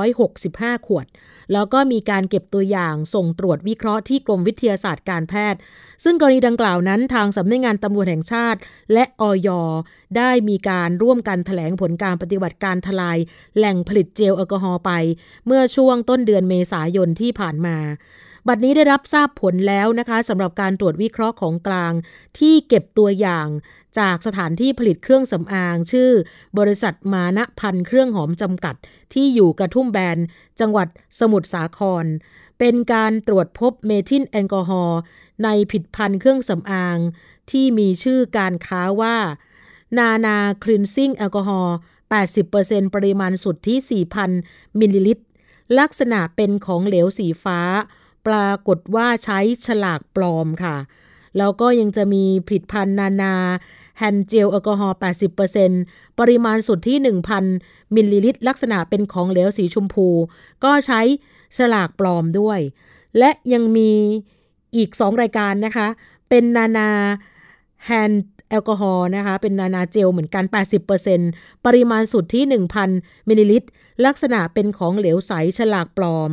[0.06, 1.06] 6,865 ขวด
[1.54, 5.60] แล้วก็มีการเก็บตัวอย่างส่งตรวจวิเคราะห์ที่กรมวิทยาศาสตร์การแพทย์
[6.04, 8.60] ซึ่งกรณีดังกล่าวนั้นทางสำนักงงานตำรวจแห่งชาติ
[8.94, 9.50] และอย
[10.18, 13.18] ได้มีการร่วมกันถแถลงผลการปฏิบัติการทลาย
[13.58, 14.92] แหล่งผลิตเจลแอลกอฮอล์ไป
[15.46, 17.78] เมื่อช่วงต้นเดือนเมษายนที่ผ่านมา
[18.50, 21.94] บัดนี้ได้รับทราบผลแล้วนะคะสำหรับการตรวจวิเคราะห์ของกลาง
[22.40, 23.48] ที่เก็บตัวอย่าง
[24.00, 26.10] จากสถานที่ผลิตเครื่องสำอาง ชื่อ
[26.58, 28.76] บริษัทมานะพันเครื่องหอมจำกัด
[29.14, 30.18] ที่อยู่กระทุ่มแบน
[30.60, 30.88] จังหวัด
[31.20, 32.06] สมุทรสาคร
[32.60, 35.00] เป็นการตรวจพบเมทิลแอลกอฮอล์
[35.44, 36.98] ในผิดพันธ์เครื่องสำอาง
[37.52, 39.18] ที่มีชื่อการค้าว่า
[39.98, 41.76] นานาcleansing แอลกอฮอล์
[42.34, 44.04] 80%ปริมาณสุทธิ
[44.36, 45.24] 4,000 มิลลิลิตร
[45.80, 47.60] ลักษณะเป็นของเหลวสีฟ้า
[48.28, 50.78] ปรากฏว่าใช้ฉลากปลอมค่ะ
[51.38, 53.36] แล้วก็ยังจะมีผลิตภัณฑ์นานา
[53.98, 54.98] hand เจลแอลกอฮอล์
[55.58, 56.98] 80%ปริมาณสุทธิ
[57.44, 60.08] 1,000 มิลลิลิตร ลักษณะเป็นของเหลวสีชมพู
[60.64, 61.02] ก็ใช้
[61.58, 62.60] ฉลากปลอมด้วย
[63.18, 63.92] และยังมี
[64.76, 65.88] อีก 2 รายการนะคะ
[66.30, 66.90] เป็นนานา
[67.86, 68.12] hand
[68.50, 70.44] แอลกอฮอล์นะคะ เป็นนานาเจลเหมือนกัน
[71.06, 72.44] 80%ปริมาณสุทธิ
[72.88, 73.68] 1,000 มิลลิลิตร
[74.06, 76.32] ลักษณะเป็นของเหลวใสฉลากปลอม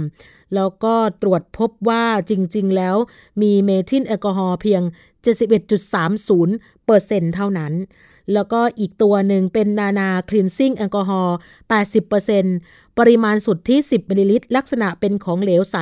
[0.55, 2.97] แล้วก็ตรวจพบว่าจริง ๆ แล้ว
[3.43, 4.83] มีเมทิลแอลกอฮอล์เพียง
[5.25, 7.73] 71.30%เซ็นเท่านั้น
[8.33, 11.37] แล้วก็อีกตัวหนึ่งเป็นนานา cleansing แอลกอฮอล์
[11.71, 15.77] 80%ปริมาณสุทธิ 10มิลลิลิตร ลักษณะเป็นของเหลวใส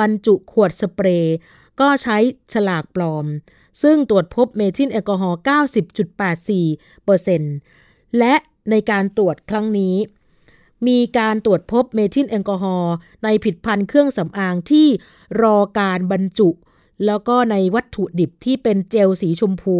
[0.00, 1.36] บรรจุขวดสเปรย์
[1.80, 2.16] ก็ใช้
[2.52, 3.26] ฉลากปลอม
[3.82, 5.38] ซึ่งตรวจพบเมทิลแอลกอฮอล์
[7.38, 8.34] 90.84%และ
[8.70, 9.94] ในการตรวจครั้งนี้
[10.88, 14.88] มีการตรวจพบเมทิลแอลกอฮอล์ในผลิตภัณฑ์เครื่องสำอางที่
[15.42, 16.50] รอการบรรจุ
[17.06, 19.76] แล้วก็ในวัตถุดิบที่เป็นเจลสีชมพู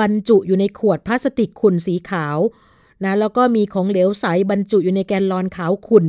[0.00, 2.38] บรรจุอยู่ในขวดพลาสติกขุ่นสีขาว
[3.04, 6.06] นะแล้วก็มีของเหลวใสบรรจุอยู่ในแกลลอนขาวขุ่น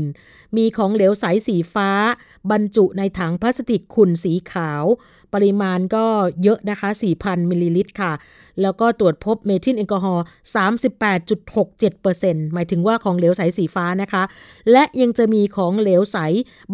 [0.58, 1.90] มีของเหลวใสสีฟ้า
[2.52, 4.84] บรรจุในถังพลาสติกขุ่นสีขาว
[5.34, 6.06] ปริมาณก็
[6.44, 6.90] เยอะนะคะ
[7.20, 8.12] 4,000 มิลลิลิตรค่ะ
[8.62, 10.24] แล้วก็ตรวจพบเมทิลแอลกอฮอล์
[11.20, 14.24] 38.67%หมายถึงว่าของเหลวใสสีฟ้านะคะ
[14.72, 16.18] และยังจะมีของเหลวใส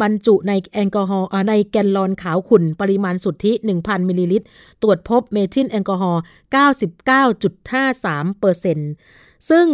[0.02, 4.45] บรรจุในแอลกอฮอล์ในแกลลอนขาวขุ่นปริมาณสุทธิ 1,000 มิลลิลิตร
[4.82, 6.21] ตรวจพบเมทิลแอลกอฮอล์
[6.63, 9.67] 99.53%ซึ่ง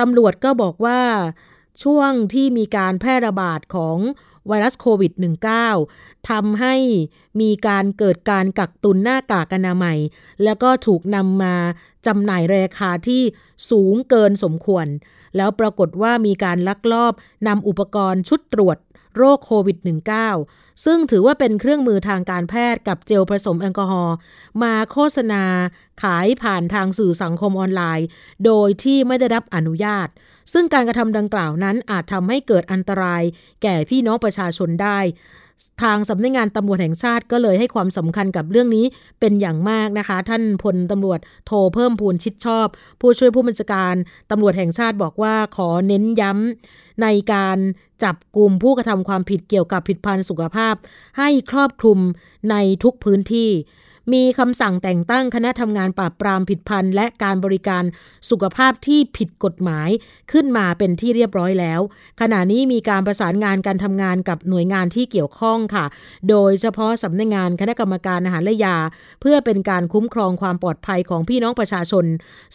[0.00, 1.00] ตำรวจก็บอกว่า
[1.82, 3.98] ช่วงที่มีการแพร่ระบาดของ
[4.48, 5.12] ไวรัสโควิด
[5.70, 6.74] -19 ทำให้
[7.40, 9.98] มีการเกิดการกักตุนหน้ากากอนามัย
[10.44, 11.56] แล้วก็ถูกนำมา
[12.06, 13.22] จำหน่ายราคาที่
[13.70, 14.86] สูงเกินสมควร
[15.36, 17.12] แล้วปรากฏว่ามีการลักลอบ
[17.48, 18.78] นำอุปกรณ์ชุดตรวจ
[19.16, 19.78] โรคโควิด
[20.32, 24.16] -19 ซึ่งถือว่าเป็นเครื่องมือทางการแพทย์กับเจลผสมแอลกอฮอล์
[24.62, 25.44] มาโฆษณา
[26.02, 28.06] ขายผ่านทางสื่อสังคมออนไลน์
[28.44, 30.08] โดยที่ไม่ได้รับอนุญาต
[30.52, 33.22] ซึ่งการกระทำดังกล่าวนั้นอาจทำให้เกิดอันตราย
[33.62, 34.98] แก่พี่น้องประชาชนได้
[35.82, 38.84] ทางสำนักงงานตำรวจแห่งชาติก็เลยให้ความสำคัญกับเรื่องนี้
[39.20, 42.66] เป็นอย่างมากนะคะ ท่านพลตำรวจโทเพิ่มพูนชิดชอบ
[43.00, 43.94] ผู้ช่วยผู้บัญชาการ
[44.30, 47.58] ตำรวจแห่งชาติบอกว่าขอเน้นย้ำในการ
[48.02, 50.74] จับกลุ่มผู้กระทำความผิดเกี่ยวกับผิดพันธ์สุขภาพ
[51.18, 51.98] ให้ครอบคลุม
[52.50, 53.50] ในทุกพื้นที่
[54.14, 57.84] มีคำสั่งแต่งตั้งคณะทำงานปราบปรามผิดพันธ์และการบริการ
[58.30, 59.88] สุขภาพที่ผิดกฎหมาย
[60.32, 61.80] ขึ้นมาเป็นที่เรียบร้อยแล้ว
[62.20, 65.84] ขณะนี้มีการประสานงานการทำงานกับหน่วยงานที่เกี่ยวข้องค่ะ
[66.28, 68.76] โดยเฉพาะสำนักงงานคณะกรรมการอาหารและยา
[69.20, 72.04] เพื่อเป็นการคุ้มครองความปลอดภัยของพี่น้องประชาชน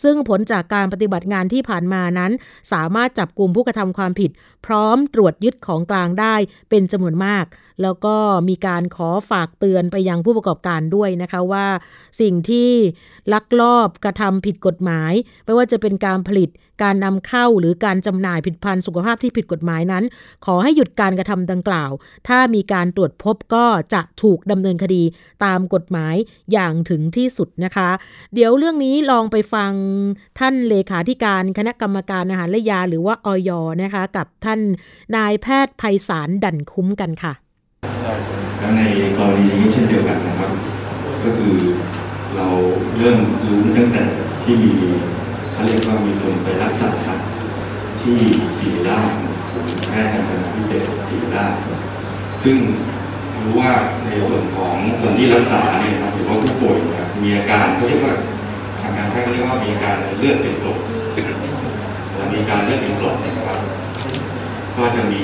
[0.03, 2.31] ซึ่งผลจากการปฏิบัติงานที่ผ่านมานั้น
[2.73, 4.31] สามารถจับกลุ่มผู้กระทำความผิด
[4.65, 6.35] พร้อมตรวจยึดของกลางได้
[6.69, 7.45] เป็นจำนวนมาก
[7.81, 8.15] แล้วก็
[8.49, 11.65] มีการขอฝากเตือนไปยังผู้ประกอบการด้วยนะคะว่า
[12.21, 12.69] สิ่งที่
[13.33, 15.13] ลักลอบกระทำผิดกฎหมาย
[15.45, 16.49] ไม่ว่าจะเป็นการผลิต
[16.83, 20.03] การนำเข้าหรือการจำหน่ายผลิตภัณฑ์สุขภาพที่ผิดกฎหมายนั้น
[20.45, 21.91] ขอให้หยุดการกระทำดังกล่าว
[22.27, 25.03] ถ้ามีการตรวจพบก็จะถูกดำเนินคดี
[25.45, 26.15] ตามกฎหมาย
[26.51, 27.89] อย่างถึงที่สุดนะคะ
[28.33, 29.71] เดี๋ยวเรื่องนี้ลองไปฟัง
[30.39, 33.49] ท่านเลขาธิการคณะกรรมการอาหารและยาหรือว่าออย
[33.83, 34.59] นะคะ กับท่าน
[35.15, 37.33] นายแพทย์ไพศาลดั่นคุ้มกันค่ะ
[38.61, 38.83] แล้วใน
[39.17, 40.51] กรณีนี้เช่นเดียวกันนะครับ
[41.23, 41.55] ก็คือ
[42.35, 42.47] เรา
[42.97, 44.03] เริ่มรู้ตั้งแต่
[44.43, 44.73] ที่มี
[45.51, 46.91] เขาเรียกว่ามีคนไปรักษา
[48.01, 48.17] ที่
[48.57, 49.11] ศิริราช
[49.51, 51.53] ศูนย์แพทย์การจนาพิเศษศิริราช
[52.43, 52.57] ซึ่ง
[53.41, 53.71] รู้ว่า
[54.05, 58.13] ในส่วนของคนที่รักษาเนี่ยครับหรือว่าผู้ป่วยเนี่ยมีอาการเขาเรียกว่า
[58.81, 60.79] ทางการแพทย์เขาเรียกว่ามีอาการเลือดเป็นกรด
[62.15, 63.59] และมีการเลือดเป็นกรดเนี่ยนะครับ
[64.77, 65.23] ก็จะมี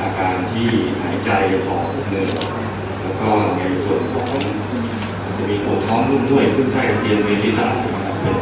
[0.00, 0.68] อาการที่
[1.02, 1.30] หายใจ
[1.66, 2.28] หอบเหนื่อย
[3.20, 4.26] ก็ในส่วนของ
[5.36, 8.36] จะมีปวดท้องรุ่มด้วยขึ้นไส้อาเจียนเวียนศีรษะนะครับเป็น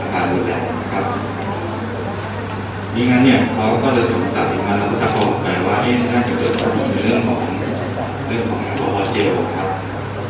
[0.00, 1.04] อาการรุนแรงนะครับ
[2.94, 7.40] นี่งั้นเนี่ยเขาก็เลยสงสัยมาแล้วก็สักบอกไปว่าเอ๊ะน่าจะเกิดจากในเรื่องของ
[8.26, 9.70] เรื่องของแอลกอฮอล์เจลครับ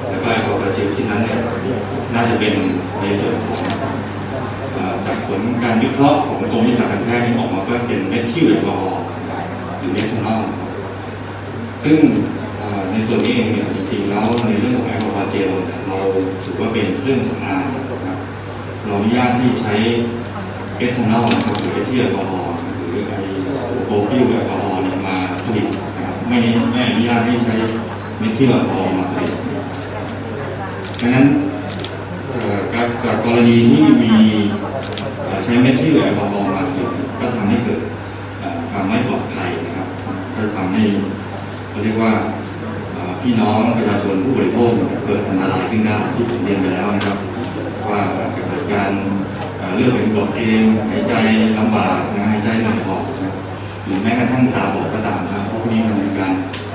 [0.09, 1.39] แล้วก็แอลกอฮอล์เจลที่นั้นเนี่ย
[2.15, 2.55] น่าจะเป็น
[3.01, 3.61] ในส่วนของ
[5.07, 9.03] จากผลการวิเคราะห์ของกรมวิทยาศาสตร์การแพทย์ที่ออกมาก็เป็นเมทิลแอลกอฮอล์
[9.79, 10.43] หรือเมทานอล
[11.85, 11.99] ซึ่ง
[13.07, 15.51] ส่วนนี้เองเนี่ยจริงๆแล้วในเรื่องของแอลกอฮอล์เจล
[15.89, 15.99] เรา
[16.45, 18.19] ถือว่าเป็นเครื่องสำอางนะครับ
[18.85, 19.75] เราอนุญาตให้ใช้
[20.79, 22.55] เอทานอลนะครับหรือเอทิลแอลกอฮอล์
[22.89, 23.15] หรือไอ
[23.87, 27.55] โปรพิลแอลกอฮอล์เนี่ยมาผลิตนะครับไม่ได้ไม่อนุญาตให้ใช้
[28.19, 29.33] เมทิลแอลกอฮอล์มาผลิต
[31.01, 31.27] ดังนั้น
[32.75, 32.83] กา
[33.15, 34.15] รกรณีที่มี
[35.45, 36.89] ใช้เมทิลแอลกอฮอล์มาผลิต
[37.21, 37.81] ก็ทำให้เกิด
[38.71, 39.89] ความไม่ปลอดภัยนะครับ
[40.35, 40.83] ก็ทำให้
[41.69, 42.13] เขาเรียกว่า
[43.23, 44.73] พี่น้องประชาชนผู้บริโภค
[45.05, 47.19] เกิดอันตรายขึ้นได้ที่ผมเรียนไปแล้วนะครับ
[47.91, 48.01] ว่า
[48.35, 48.91] จะเกิดการ
[49.75, 51.15] เลือดเป็นกรดเองหายใจ
[51.59, 53.35] ลำบากนะหายใจเหนื่อยหอบนะ
[53.85, 56.33] หรือแม้กระทั่งตาบอดก็ตามครับเพราะพวกนี้มันเป็นการ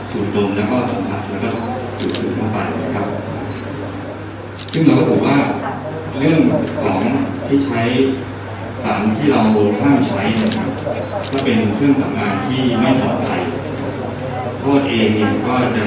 [0.09, 1.49] สูดดมแล้วก็สัมผัสแล้วก็
[1.99, 3.07] สูดสูดเข้าไปนะครับ
[4.73, 5.37] ซึ่งเราก็ถือว่า
[6.19, 6.39] เรื่อง
[6.83, 6.99] ของ
[7.47, 7.81] ที่ใช้
[8.83, 9.41] สารที่เรา
[9.81, 10.69] ห้ามใช้นะครับ
[11.31, 13.41] ก็เป็นเครื่องสำอางที่ไม่ปลอดภัย
[14.59, 15.85] โทษเองเนี่ยก็จะ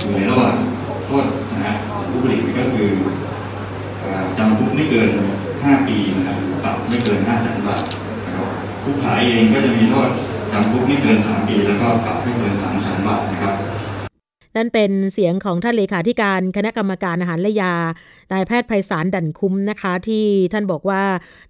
[0.00, 0.54] อยู่ในระหว่าง
[1.06, 1.74] โทษนะฮะ
[2.10, 2.90] ผู้ผลิตก็คือ
[4.38, 5.10] จำคุกไม่เกิน
[5.48, 7.84] 5 ปีนะครับปรับไม่เกิน 5 0 0แสนบาท
[8.26, 8.46] นะครับ
[8.82, 10.08] ผู้ขายเองก็จะมีโทษ
[10.52, 13.54] จำคุกไม่เกิน 3 ปี แล้วก็ปรับไม่เกิน3แสนบาทนะครับ
[14.56, 17.74] นั่นเป็นเสียงของท่านเลขาธิการคณะกรรมการอาหารและยา
[18.34, 21.02] นายแพทย์ไพศาลดันคุ้มนะคะ ที่ท่านบอกว่า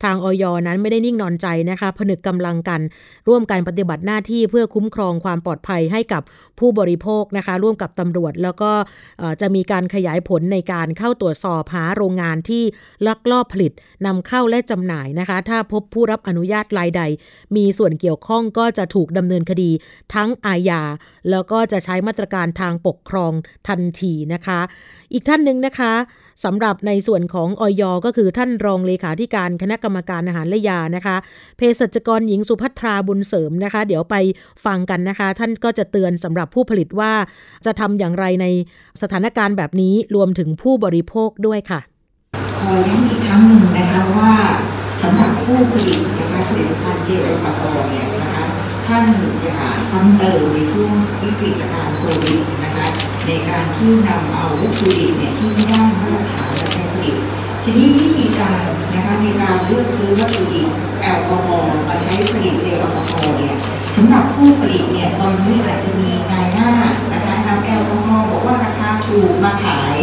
[0.04, 2.80] ทางออยนั้นไม่ได้นิ่งนอนใจนะคะผนึกกำลังกัน
[3.28, 6.22] ร่วมการปฏิบัติหน้าที่เพื่อคุ้มครองความปลอดภัยให้กับ
[6.58, 8.72] ผู้บริโภคนะคะ ร่วมกับตำรวจ แล้วก็
[9.40, 12.62] จะมีการขยายผลในการเข้าตรวจสอบหาโรงงานที่
[13.06, 13.72] ลักลอบผลิต
[14.06, 17.02] นำเข้าและจำหน่ายนะคะ ถ้าพบผู้รับอนุญาตรายใด
[17.56, 19.70] มีส่วนเกี่ยวข้องก็จะถูกดำเนินคดี
[20.14, 20.82] ทั้งอาญา
[21.30, 23.32] แล้วก็จะใช้มาตรการทางปกครอง
[23.68, 24.60] ทันทีนะคะ
[25.12, 25.92] อีกท่านหนึ่งนะคะ
[26.44, 31.16] สำหรับในส่วนของออยก็คือท่านรองเลขาธิการคณะกรรมการอาหารและยานะคะ
[31.56, 34.16] เภสัชกรหญิงสุภัทราบุญเสริมนะคะ เดี๋ยวไป
[34.64, 37.12] ฟังกันนะคะ ท่านก็จะเตือนสำหรับผู้ผลิตว่า
[37.66, 38.46] จะทำอย่างไรใน
[39.02, 41.80] สถานการณ์แบบนี้รวมถึงผู้บริโภคด้วยค่ะ
[42.58, 44.32] ขอย้ำอีกครั้งหนึ่งนะคะว่า
[45.02, 48.44] สำหรับผู้ผลิตนะคะผลิตภัณฑ์เจลแอลกอฮอล์เนี่ยนะคะ
[48.86, 49.04] ท่าน
[49.42, 52.86] อย่าซ้ำเติมในช่วงวิกฤตการณ์โควิดนะคะ
[53.26, 57.16] ในการที่นำเอาวัตถุดิบเนี่ยที่ไม่ได้มาตรฐานมาใช้ผลิต
[57.62, 58.62] ทีนี้วิธีการ
[58.94, 60.66] นะคะในการเลือกซื้อวัตถุดิบ
[61.02, 63.54] แอลกอฮอล์มาใช้ผลิตเจลแอลกอฮอล์เนี่ย
[63.96, 66.70] สำหรับผู้ผลิตเนี่ยตอนนี้อาจจะมีนายหน้า
[67.12, 69.96] นะคะนำแอลกอฮอล์บอกว่าราคาถูกมาขาย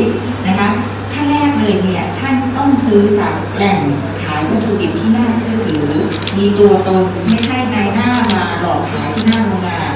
[0.47, 0.69] นะคะ
[1.13, 3.79] ขั้นแรกเลยเนี่ยท่านต้องซื้อจากแหล่ง
[4.23, 5.87] ขายวัตถุดิบที่น่าเชื่อถือ
[6.37, 9.93] มีตัวตนไม่ใช่นายหน้ามาหลอกขายที่หน้าโรงงาน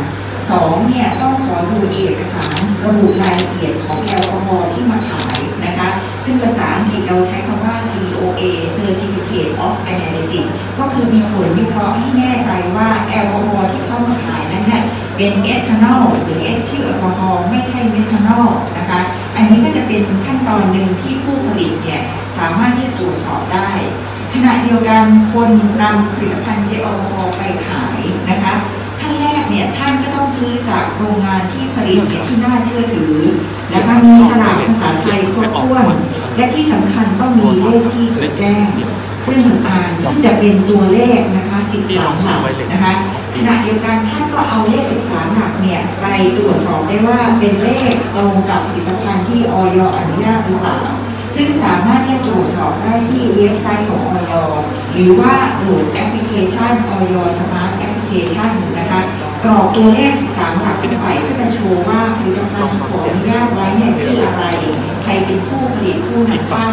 [0.50, 2.45] สองเนี่ยต้องขอดูเอกสาร
[2.86, 5.90] ระบุรายละเอียดของแอลกอฮอล์ที่มาขายนะคะ
[6.26, 8.44] ซึ่งภาษาอังกฤษเราใช้คำว่า COA
[8.78, 10.46] Certificate of Analysis
[10.80, 14.84] ก็คือมีผลวิเคราะห์ให้แน่ใจว่าแอลกอฮอล์ที่เข้ามาขายนั้นเนี่ย
[15.18, 19.02] เป็นเอทานอลหรือเอทิลแอลกอฮอล์ไม่ใช่เมทานอลนะคะ
[19.36, 22.02] อันนี้ก็จะเป็นขั้นตอนหนึ่งที่ผู้ผลิตเนี่ย
[22.38, 23.70] สามารถที่จะตรวจสอบได้
[24.34, 25.50] ขณะเดียวกันคน
[25.82, 27.95] นำผลิตภัณฑ์เจลแอลกอฮอล์ไปขาย
[30.40, 33.14] ซื้อจากโรงงานที่ผลิตเนี่ยที่น่าเชื่อถือ
[33.74, 35.86] นะคะมีฉลากภาษาไทยครบถ้วน
[36.38, 38.66] และที่สำคัญต้องมีเลขที่จดแจ้ง
[39.22, 41.58] เครื่องสำอางซึ่งจะเป็นตัวเลขนะคะ
[41.92, 42.40] 13หลัก
[42.72, 42.94] นะคะ
[43.36, 46.06] ขณะเดียวกันท่านก็เอาเลข 13 หลักเนี่ยไป
[46.38, 49.80] ตรวจสอบได้ว่าเป็นเลขตรงกับผลิตภัณฑ์ที่อย.
[49.98, 50.80] อนุญาตหรือเปล่า
[51.36, 54.34] ซึ่งสามารถที่จะตรวจสอบได้ที่เว็บไซต์ของอย.
[54.94, 57.00] หรือว่าโหลดแอปพลิเคชันอย.
[57.14, 58.75] Smart Application นะคะ
[59.46, 64.46] กรอกตัวเลข13หลักขึ้นไปก็จะโชว์ว่าผลิตภัณฑ์ขออนุญาตไว้เนี่ยชื่ออะไร
[65.04, 66.68] ใครเป็นผู้ผลิตผู้นำเข้า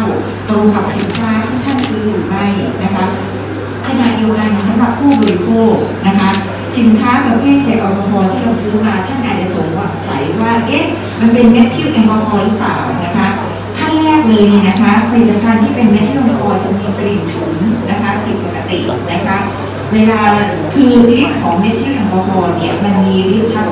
[0.49, 2.45] ตรงกับสินค้าที่ท่านซื้อหรือไม่
[2.83, 3.05] นะคะ
[3.87, 5.75] ขณะเดียวกันสำหรับผู้บริโภค
[6.07, 6.29] นะคะ
[6.77, 9.67] สินค้าประเภทเจลแอลกอฮอล์ที่เราซื้อมาท่านอาจจะสง
[10.07, 10.83] สัยว่าเอ๊ะ
[11.19, 13.27] มันเป็นเมทิลแอลกอฮอล์หรือเปล่านะคะ
[13.77, 17.55] ขั้นแรกเลยนะคะผลิตภัณฑ์ที่เป็นเมทิลแอลกอฮอล์จะมีกลิ่นฉุน
[17.89, 18.79] นะคะผิดปกติ
[19.11, 19.37] นะคะ
[19.93, 20.21] เวลา
[20.73, 23.67] คือฤทธิ์ของเมทิลแอลกอฮอล์เนี่ยมันมีฤทธิ์ทั้ง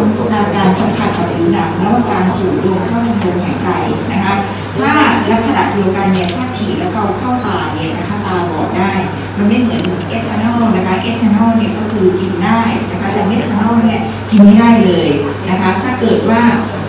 [0.55, 3.69] การสัมผัสกับผิวหนังแล้วก็การสูดดมเข้าทางลมหายใจ
[4.11, 4.33] นะคะ
[4.79, 4.93] ถ้า
[5.31, 8.93] ลักษณะเดียวกันเนี่ยถ้าฉีดแล้วก็เข้าตาเนี่ยนะคะตาบอดได้
[9.37, 15.09] มันไม่เหมือนเอทานอลนะคะเอทานอลเนี่ยก็คือกินได้นะคะแต่เมทานอลเนี่ยกินไม่ได้เลย
[15.49, 16.41] นะคะถ้าเกิดว่า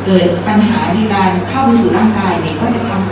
[0.07, 3.12] เกิดปัญหาในการเข้าไปสู่ร่างกายเนี่ยก็จะทำ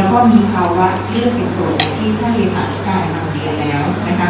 [0.00, 4.28] แล้วก็มีภาวะเลือดเป็นกรดที่ท่านเลขาธิการนำเรียนแล้วนะคะ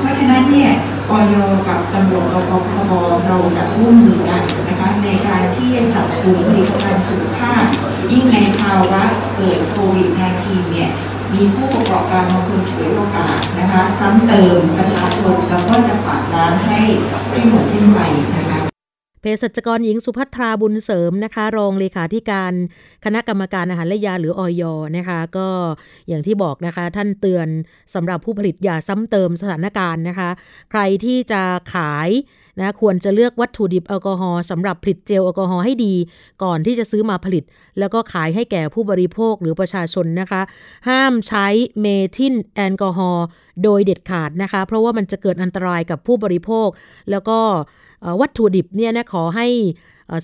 [0.00, 0.70] เพราะฉะนั้นเนี่ย
[1.10, 1.34] ออย
[1.68, 2.52] กับตำรวจรป
[2.88, 2.90] ภ
[3.26, 7.64] เราจะร่วมมือกันนะคะในการที่จะจับกลุ่มผลิตภัณฑ์สุขภาพ
[8.12, 9.02] ยิ่งในภาวะ
[9.36, 10.08] เกิดโควิด
[10.40, 10.90] -19 เนี่ย
[11.34, 16.78] มีผู้ประกอบการบางคนช่วยโอกาสนะคะ ซ้ำเติมประชาชนแล้วก็จะฝากร้านให้
[17.28, 18.00] ให้หมดสิ้นไป
[18.36, 18.45] นะคะ
[19.26, 22.52] ภสัชกรหญิงสุภัทราบุญเสริมนะคะ รองเลขาธิการ
[23.04, 24.62] คณะกรรมการอาหารและยาหรืออย.
[24.96, 25.48] นะคะ ก็
[26.08, 27.48] อย่างที่บอกนะคะ ท่านเตือน
[27.94, 30.30] สำหรับผู้ผลิตอย่าซ้ำเติมสถานการณ์นะคะ
[30.70, 31.42] ใครที่จะ
[31.74, 32.08] ขาย
[32.60, 35.94] นะควรจะเลือกวัตถุดิบแอลกอฮอล์สำหรับผลิตเจลแอลกอฮอล์ให้ดี
[36.42, 37.44] ก่อนที่จะซื้อมาผลิต
[37.78, 40.42] แล้วก็ขายให้แก่ผู้บริโภคหรือประชาชนนะคะ
[40.88, 41.46] ห้ามใช้
[41.80, 43.26] เมทิลแอลกอฮอล์
[43.62, 46.68] โดยเด็ดขาดนะคะ เพราะว่ามันจะเกิดอันตรายกับผู้บริโภค
[47.10, 47.38] แล้วก็
[48.20, 49.48] วัตถุดิบเนี่ยนะขอให้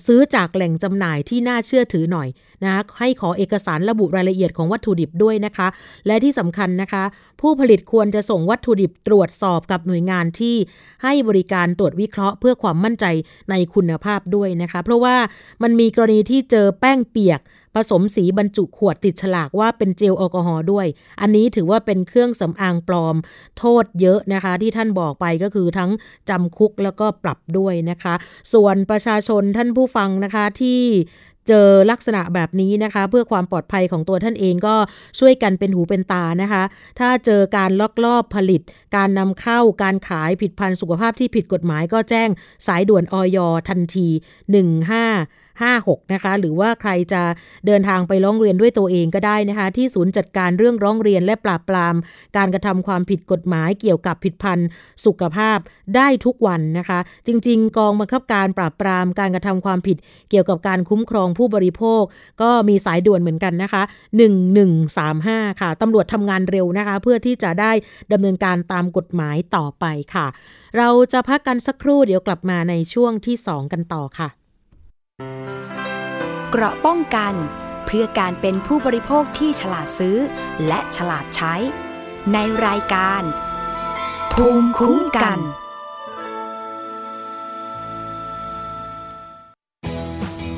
[0.05, 2.27] ซื้อจากแหล่งจำหน่ายที่น่าเชื่อถือหน่อย
[2.63, 5.67] นะคะให้ขอเอกสารระบุรายละเอียดของวัตถุดิบด้วยนะคะ
[6.07, 7.03] และที่สำคัญนะคะ
[7.41, 10.55] ผู้ผลิตควรจะส่งวัตถุดิบตรวจสอบกับหน่วยงานที่
[11.03, 13.05] ให้บริการตรวจวิเคราะห์ เพื่อความมั่นใจ
[13.49, 15.15] ในคุณภาพด้วยนะคะ เพราะว่า
[15.63, 17.39] มันมีกรณีที่เจอแป้งเปียก
[17.75, 20.87] ผสมสีบรรจุขวดติดฉลากว่าเป็นเจลแอลกอฮอล์ด้วย
[21.21, 23.15] อันนี้ถือว่าเป็นเครื่องสำอางปลอม
[23.57, 25.91] โทษเยอะนะคะ ที่ท่านบอกไปก็คือทั้ง
[26.29, 28.13] จำคุกแล้วก็ปรับด้วยนะคะ
[28.53, 30.81] ส่วนประชาชนท่านผู้ฟังนะคะที่
[31.49, 34.75] เจอลักษณะแบบนี้นะคะ เพื่อความปลอดภัยของตัวท่านเองก็
[35.19, 36.63] ช่วยกันเป็นหูเป็นตานะคะ
[36.99, 38.61] ถ้าเจอการลักลอบผลิต
[38.95, 42.29] การนำเข้าการขายผิดพันธุ์สุขภาพที่ผิดกฎหมายก็แจ้ง
[42.67, 43.37] สายด่วนออย
[43.69, 47.21] ทันที 15 56นะคะหรือว่าใครจะ
[47.65, 51.95] เดินทางไปร้องเรียนด้วยตัวเองก็ได้นะคะที่ศูนย์จัดการเรื่องร้องเรียนและปราบปราม
[52.37, 54.67] การกระทำความผิดกฎหมายเกี่ยวกับผิดพันธุ์
[55.05, 55.57] สุขภาพ
[55.95, 59.97] ได้ทุกวันนะคะ จริง ๆ กองบังคับการปราบปรามการกระทำความผิด
[60.29, 62.03] เกี่ยวกับการคุ้มครองผู้บริโภค
[62.41, 63.83] ก็มีสายด่วนเหมือนกันนะคะ
[64.71, 67.71] 1135 ค่ะตำรวจทำงานเร็วนะคะ เพื่อที่จะได้
[68.11, 69.85] ดำเนินการตามกฎหมายต่อไป
[70.15, 70.27] ค่ะ
[70.77, 74.29] เราจะพักกันสักครู่เดี๋ยวกลับมาในช่วงที่ 2 กันต่อค่ะ
[76.51, 77.33] เกราะป้องกัน
[77.85, 80.17] เพื่อการเป็นผู้บริโภคที่ฉลาดซื้อ
[80.67, 81.55] และฉลาดใช้
[82.33, 83.21] ในรายการ
[84.33, 85.39] ภูมิคุ้มกัน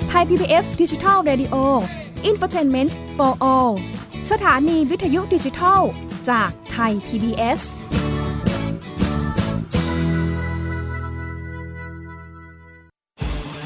[0.08, 1.56] ไทย PBS ดิจิทัล Radio
[2.30, 3.74] Infotainment for All
[4.32, 5.82] สถานีวิทยุดิจิทัล
[6.30, 7.62] จากไทย PBS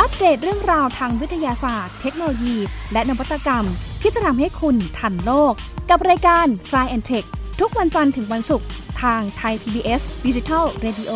[0.00, 2.56] อัปเดตเรื่องราวทางวิทยาศาสตร์ เทคโนโลยี
[2.92, 3.64] และนวัตกรรม
[4.02, 5.52] ที่จะทำให้คุณทันโลก
[5.90, 7.24] กับรายการ s c i e n Tech
[7.60, 8.66] ทุกวันจันทร์ถึงวันศุกร์
[9.02, 11.12] ทางไทย PBS Digital Radio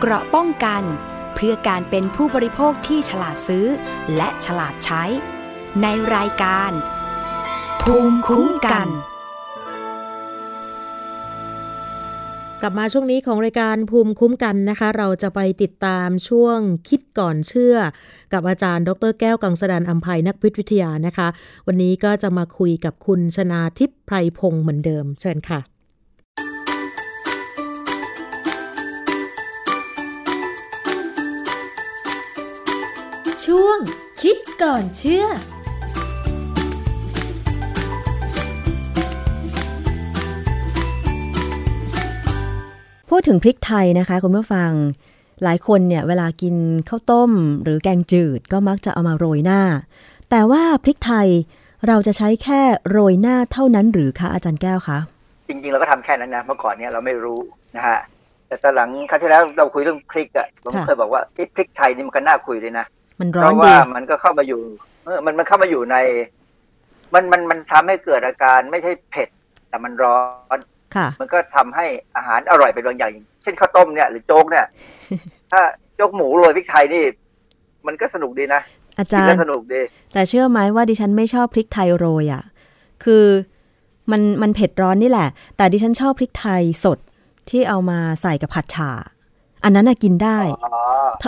[0.00, 0.82] เกราะป้องกัน
[1.34, 3.66] เพื่อการเป็นผู้บริโภคที่ฉลาดซื้อ
[4.16, 5.02] และฉลาดใช้
[5.82, 6.70] ในรายการ
[7.82, 8.88] ภูมิคุ้มกัน
[12.62, 17.76] กลับมาช่วงนี้ของรายการภูมิคุ้มกันนะคะ เราจะไปติดตามช่วงคิดก่อนเชื่อ
[18.32, 21.28] กับอาจารย์ ดรแก้วกังสดานอัมภัยนักวิทยานะคะ
[21.66, 25.60] วันนี้ก็จะมาคุยกับคุณชนาทิพย์ไพรพงศ์เหมือนเดิม เชิญค่ะ
[33.46, 33.78] ช่วง
[34.22, 35.26] คิดก่อนเชื่อ
[43.10, 44.70] พูดถึงพริกไทยนะคะคุณผู้ฟัง
[45.44, 46.54] หลายคนเนี่ยเวลากิน
[46.88, 47.30] ข้าวต้ม
[47.62, 49.60] หรือแกงจืดก็มักจะเอามาโรยหน้า
[50.30, 51.28] แต่ว่าพริกไทย
[51.86, 54.98] เราจะใช้แค่โรยหน้าเท่านั้นหรือคะอาจารย์แก้วคะ
[55.48, 57.38] จริงๆเราก็ทำแค่นั้นนะเมื่อก่อนเนี่ยเราไม่รู้
[57.76, 57.98] นะฮะ
[58.48, 62.86] แต่ตอนหลังครั้งที่แล้วเราคุยเรื่องพริกอะผมเคยบอกว่าพริกไทยนี่มันก็น่าคุยเลยนะ
[63.20, 64.60] มันร้อนเพราะว่ามันก็เข้ามาอยู่
[65.04, 65.96] เออมันมันเข้ามาอยู่ใน
[67.14, 69.28] มันมันมันทำให้เกิดอาการไม่ใช่เผ็ด
[69.68, 70.18] แต่มันร้อ
[70.56, 70.75] นค่ะ
[71.20, 73.12] มันก็ทำให้อาหารอร่อยเป็นบางอย่าง
[73.42, 74.66] เช่นข้าวต้มเนี่ยหรือโจ๊กเนี่ย
[75.52, 75.60] ถ้า
[75.96, 77.04] โจ๊กหมูโรยพริกไทยนี่
[77.86, 78.62] มันก็สนุกดีนะ
[78.98, 79.80] อาจารกินแล้ย์วสนุกดี
[80.12, 82.42] แต่เชื่อไหมว่าดิฉันไม่ชอบพริกไทยโรยอะ่ะ
[83.04, 83.24] คือ
[84.10, 86.98] มันมันเผ็ดร้อนนี่แหละ แต่ดิฉันชอบพริกไทยสด
[87.50, 88.90] ที่เอามาใส่กับผัดฉ่า
[89.64, 90.38] อันนั้นน่ะกินได้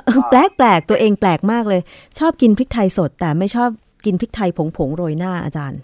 [0.06, 1.80] เออแปลกแปลกตัวเองแปลกมากเลย
[2.18, 3.70] ชอบกินพริกไทยสด แต่ไม่ชอบ
[4.04, 5.80] กินพริกไทยผงผงๆโรยหน้าอาจารย์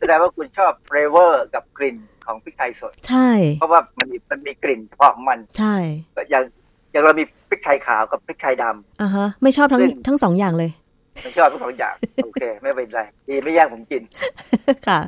[0.00, 5.74] แสดงว่าคุณชอบ flavor กับกลิ่นของพริกไทยสด ใช่ เพราะว่ามันมีมันมีกลิ่นเฉพาะของมัน ใช่
[6.30, 6.44] อย่าง
[6.92, 10.70] อย่างเรามีพริกไทยขาวกับพริกไทยดำอ่าฮะ ไม่ชอบทั้งซึ่งทั้งสองอย่างเลย
[11.22, 11.94] ผมชอบทั้งสองอย่าง
[12.24, 14.02] โอเค ไม่เป็นไรดีไม่แย่งผมกิน
[14.88, 15.00] ค่ะ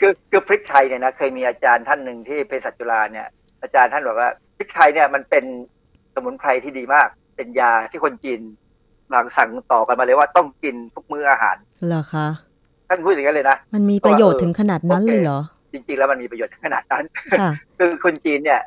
[0.00, 3.26] คือคือพริกไทยเนี่ยนะเคยมีอาจารย์ท่านหนึ่งที่เภสัชจุฬาเนี่ย
[3.62, 5.44] อาจารย์ท่านบอกว่าพริกไทยเนี่ยมันเป็น
[6.14, 8.40] สมุนไพรที่ดีมาก เป็นยาที่คนจีน
[9.12, 11.56] บางสั่งต่อกันมาเลยว่าต้องกินทุกมื้ออาหาร
[11.86, 12.26] เหรอคะ
[12.88, 15.40] ท่านพูดอย่างนั้นเลยนะ มันมีประโยชน์ถึงขนาดนั้นเลยเหรอ
[15.72, 17.04] จริงๆแล้วมันมีประโยชน์ถึงขนาดนั้น
[17.40, 18.60] ค่ะคือคนจีนเนี่ย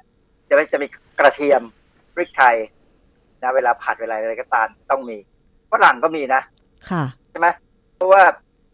[0.49, 0.87] จะไม่จะมี
[1.19, 1.61] กระเทียม
[2.15, 2.55] พริกไทย
[3.43, 5.17] นะเวลาผัดเวลาอะไรก็ตามต้องมี
[5.71, 6.41] ฝรั่งก็มีนะ
[6.89, 7.47] ค่ะใช่ไหม
[7.95, 8.21] เพราะว่า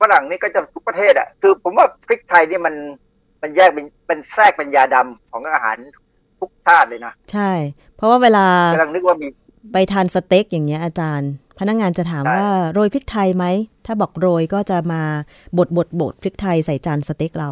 [0.01, 2.75] ฝรั่งนี่ก็จะทุกประเทศอะ คือผมว่าพริกไทยนี่มัน
[3.41, 5.77] มันแยกเป็นเป็นแทรกเป็นยาดำของอาหาร
[6.39, 7.51] ทุกชาติเลยนะ ใช่
[7.95, 9.27] เพราะว่าเวลากำลังนึกว่ามี
[9.73, 13.45] ไปทานสเต็กอย่างเงี้ยอาจารย์ พนักงานจะถามใช่ว่าโรยพริกไทยไหม
[13.85, 15.01] ถ้าบอกโรยก็จะมา
[15.57, 17.49] บดบดบดพริกไทยใส่จานสเต็กเรา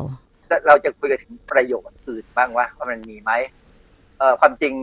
[0.67, 3.31] เราจะคุยกันถึงประโยชน์อื่นบ้างว่าว่ามันมีไหม
[4.17, 4.73] เอ่อความจริง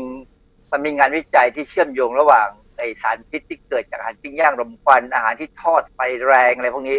[0.72, 2.48] มันมีงานวิจัยที่เชื่อมโยงระหว่าง
[2.78, 6.98] ไอสารพิษที่เกิดจากอาหารปิ้งย่างรมควันอาหารที่ทอดไฟแรงอะไรพวกนี้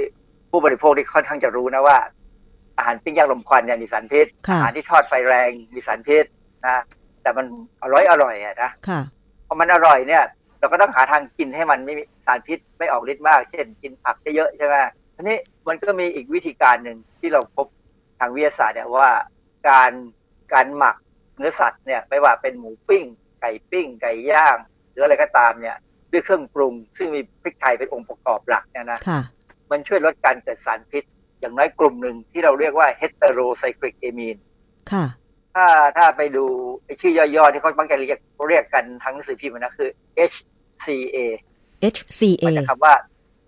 [0.52, 1.98] ผู้บริโภคที่ค่อนข้างจะรู้นะว่า
[2.78, 6.26] อาหารปิ้งย่างรมควันเนี่ยมีสารพิษค่ะอาหารที่ทอดไฟแรงมีสารพิษ
[6.66, 6.78] นะ
[7.22, 7.46] แต่มัน
[7.82, 9.02] อร่อยอร่อยอะนะค่ะ
[9.48, 10.24] พอมันอร่อยเนี่ย
[10.60, 14.76] เราก็ต้องหาทางกินให้มันไม่มี สารพิษไม่ออกฤทธิ์มาก เช่น กินผักเยอะๆใช่ไหม
[15.16, 17.68] ทีนี้มันก็มีอีกวิธีการหนึ่งที่เราพบ
[18.20, 19.10] ทางวิทยาศาสตร์เนี่ยว่า
[19.70, 19.92] การ
[20.54, 20.96] การหมัก
[21.38, 23.06] เนื้อสัตว์เนี่ยไม่ว่าเป็นหมูปิ้ง
[23.42, 24.58] ไก่ปิ้ง ไก่ย่าง
[24.92, 25.78] หรืออะไรก็ตามเนี่ย
[26.12, 29.22] ด้วยเครื่องปรุง ซึ่งมีพริกไทยเป็นองค์ประกอบหลักเนี่ยนะค่ะ
[29.72, 31.04] มันช่วยลดการเกิดสารพิษ
[31.40, 34.42] อย่างน้อยกลุ่มหนึ่งที่เราเรียกว่า heterocyclic amine
[34.92, 35.06] ค่ะ
[35.56, 35.68] ถ้า
[35.98, 36.46] ถ้าไปดู
[36.86, 38.20] ไอ้ชื่อย่อๆที่เขาบางแกเรียก
[38.50, 39.90] เรียกกันทั้งหนังสือพิมพ์นะคือ
[40.32, 41.18] HCA
[41.94, 42.94] HCA มาจากคำว่า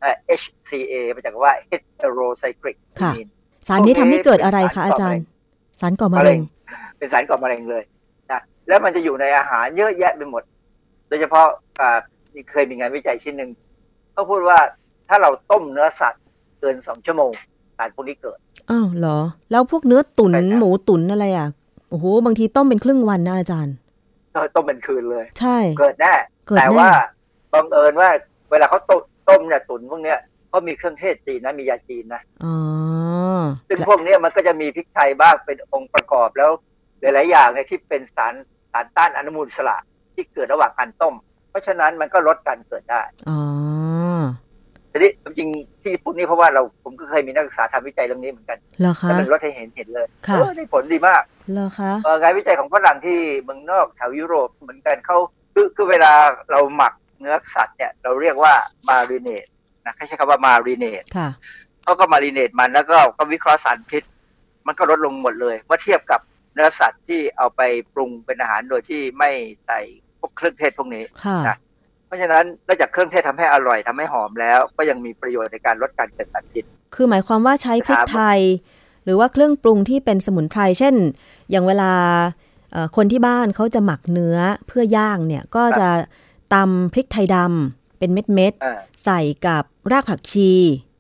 [0.02, 3.30] เอ่อ HCA มาจากคำว่า heterocyclic ค่ะ amine
[3.68, 5.24] สารนี้ทำให้เกิดอะไรพวคะกนี้อาจารย์
[5.80, 6.42] สารก่อมะมะเร็เร็งง
[6.98, 7.84] เป็นสารก่อมะเร็งเลย
[8.32, 10.44] นะแล้วมันจะอยู่ในอาหารเยอะแยะไปหมด
[11.08, 11.46] โดยเฉพาะ
[11.80, 11.98] อ่า
[12.34, 13.52] นี่เคยมีงานวิจัยชิ้นหนึ่ง
[14.14, 14.60] เขาพูดว่า
[15.10, 16.24] ถ้าเราต้มเนื้อสัตว์
[16.60, 17.32] เกินสองชั่วโมง
[17.78, 18.38] สารพวกนี้เกิด
[18.72, 19.20] อ้าวเหรอ
[19.52, 21.48] แล้วพวกเนื้อตุน๋นหมูตุ๋นอะไรอะ
[21.90, 23.76] โอ้โหบางทีต้มเป็นครึ่งวันนะอาจารย์
[24.34, 26.14] ก็ต้มเป็นคืนเลย ใช่ เกิดแน่
[26.48, 26.90] เกิดแน่แต่ว่า
[27.62, 28.10] บังเอิญว่า
[28.52, 32.56] เวลาเขาต้มต้มเนี่ยตุ๋นพวกเนี้ยเขามีเครื่องเทศจีนนะมียาจีนนะอ๋อ
[33.68, 36.52] ซึ่งพวกเนี้ยมันก็จะมีพริกไทยบ้างเป็นองค์ประกอบแล้ว
[37.02, 38.34] หลายๆอย่างเนี่ยที่เป็นสาร
[38.72, 39.78] สารต้านอนุมูลอิสระ
[40.14, 41.16] ที่เกิดระหว่างการต้ม
[41.50, 43.40] เพราะฉะนั้นมันก็ลดการเกิดได้อ๋อ
[44.92, 55.18] ทีนี้จริงๆที่พูดนี้เพราะว่าเราผมก็เคยมีนักศึกษาทำวิจัยเรื่องนี้เหมือนกันเหรอคะแล้วมันลดให้เห็นเห็นเลยค่ะเออได้ผลดีมากเหรอคะเอ่องานวิจัยของฝรั่งที่เมืองนอกแถวยุโรปเหมือนกันเขา
[55.54, 56.12] คือคือเวลา
[56.52, 56.94] เราหมัก
[57.26, 58.54] เนื้อสัตว์เนี่ยเราเรียกว่า
[58.90, 59.46] มารีเนต
[59.86, 61.30] นะเขาใช้คำว่ามารีเนตค่ะ
[61.84, 64.04] เขาก็มารีเนตมันแล้วก็ก็วิเคราะห์สารพิษ
[64.68, 66.20] มันก็ลดลงหมดเลยเมื่อเทียบกับ
[66.54, 67.62] เนื้อสัตว์ที่เอาไป
[67.94, 69.30] ปรุงเป็นอาหารโดยที่ไม่
[69.66, 69.80] ใส่
[70.20, 71.58] พวกเครื่องเทศพวกนี้ค่ะนะ
[72.06, 76.64] เพราะฉะนั้นนอกจากเครื่องเทศทำให้อร่อยทำให้หอมแล้ว ก็ยังมีประโยชน์ในการลดการเกิดสารพิษ
[76.96, 78.40] คือหมายความว่าใช้พริกครับไทย
[79.04, 80.96] หรือว่าเครื่องปรุงที่เป็นสมุนไพรเช่น
[81.52, 81.92] อย่างเวลา
[82.72, 85.90] เอ่อคนที่บ้านเขาจะหมักเนื้อเพื่อย่างเนี่ยก็จะ
[86.54, 90.52] ตำพริกไทยดำเป็นเม็ดอ่าๆใส่กับรากผักชี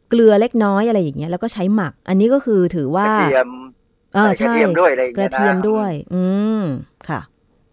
[0.10, 3.50] เกลือเล็กน้อยอะไรอย่างเงี้ยแล้วก็ใช้หมัก อันนี้ก็คือถือกว่าระเทียม
[4.14, 6.24] เออใส่กระใช่เทียมด้วยอะไรอย่างกเงี้ยระนะเทียมด้วย อื
[6.60, 6.64] ม
[7.10, 7.20] ค่ะ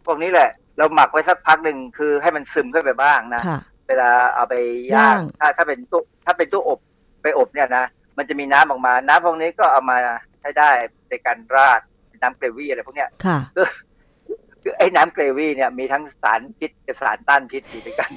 [0.07, 3.59] พวกนี้แหละ เราหมักไว้สักพักหนึ่งคือให้มันซึมเข้าไปบ้างนะค่ะ
[3.89, 4.55] เวลาเอาไป
[4.95, 6.79] ย่าย่างงถ้าถ้าเป็นตู้ถ้าเป็นตู้อบ
[7.23, 7.85] ไปอบเนี่ยนะ
[8.18, 9.97] มันจะมีน้ำออกมา น้ำพวกนี้ก็เอามา
[10.41, 10.70] ใช้ได้
[11.09, 11.81] ในการราด
[12.23, 13.39] น้ำเกรวี่อะไรพวกเนี้ยค่ะ
[14.63, 18.11] คือคือไอ้น้ำเกรวี่เนี่ยมีทั้งสารพิษกับสารต้านพิษอยู่ด้วยกัน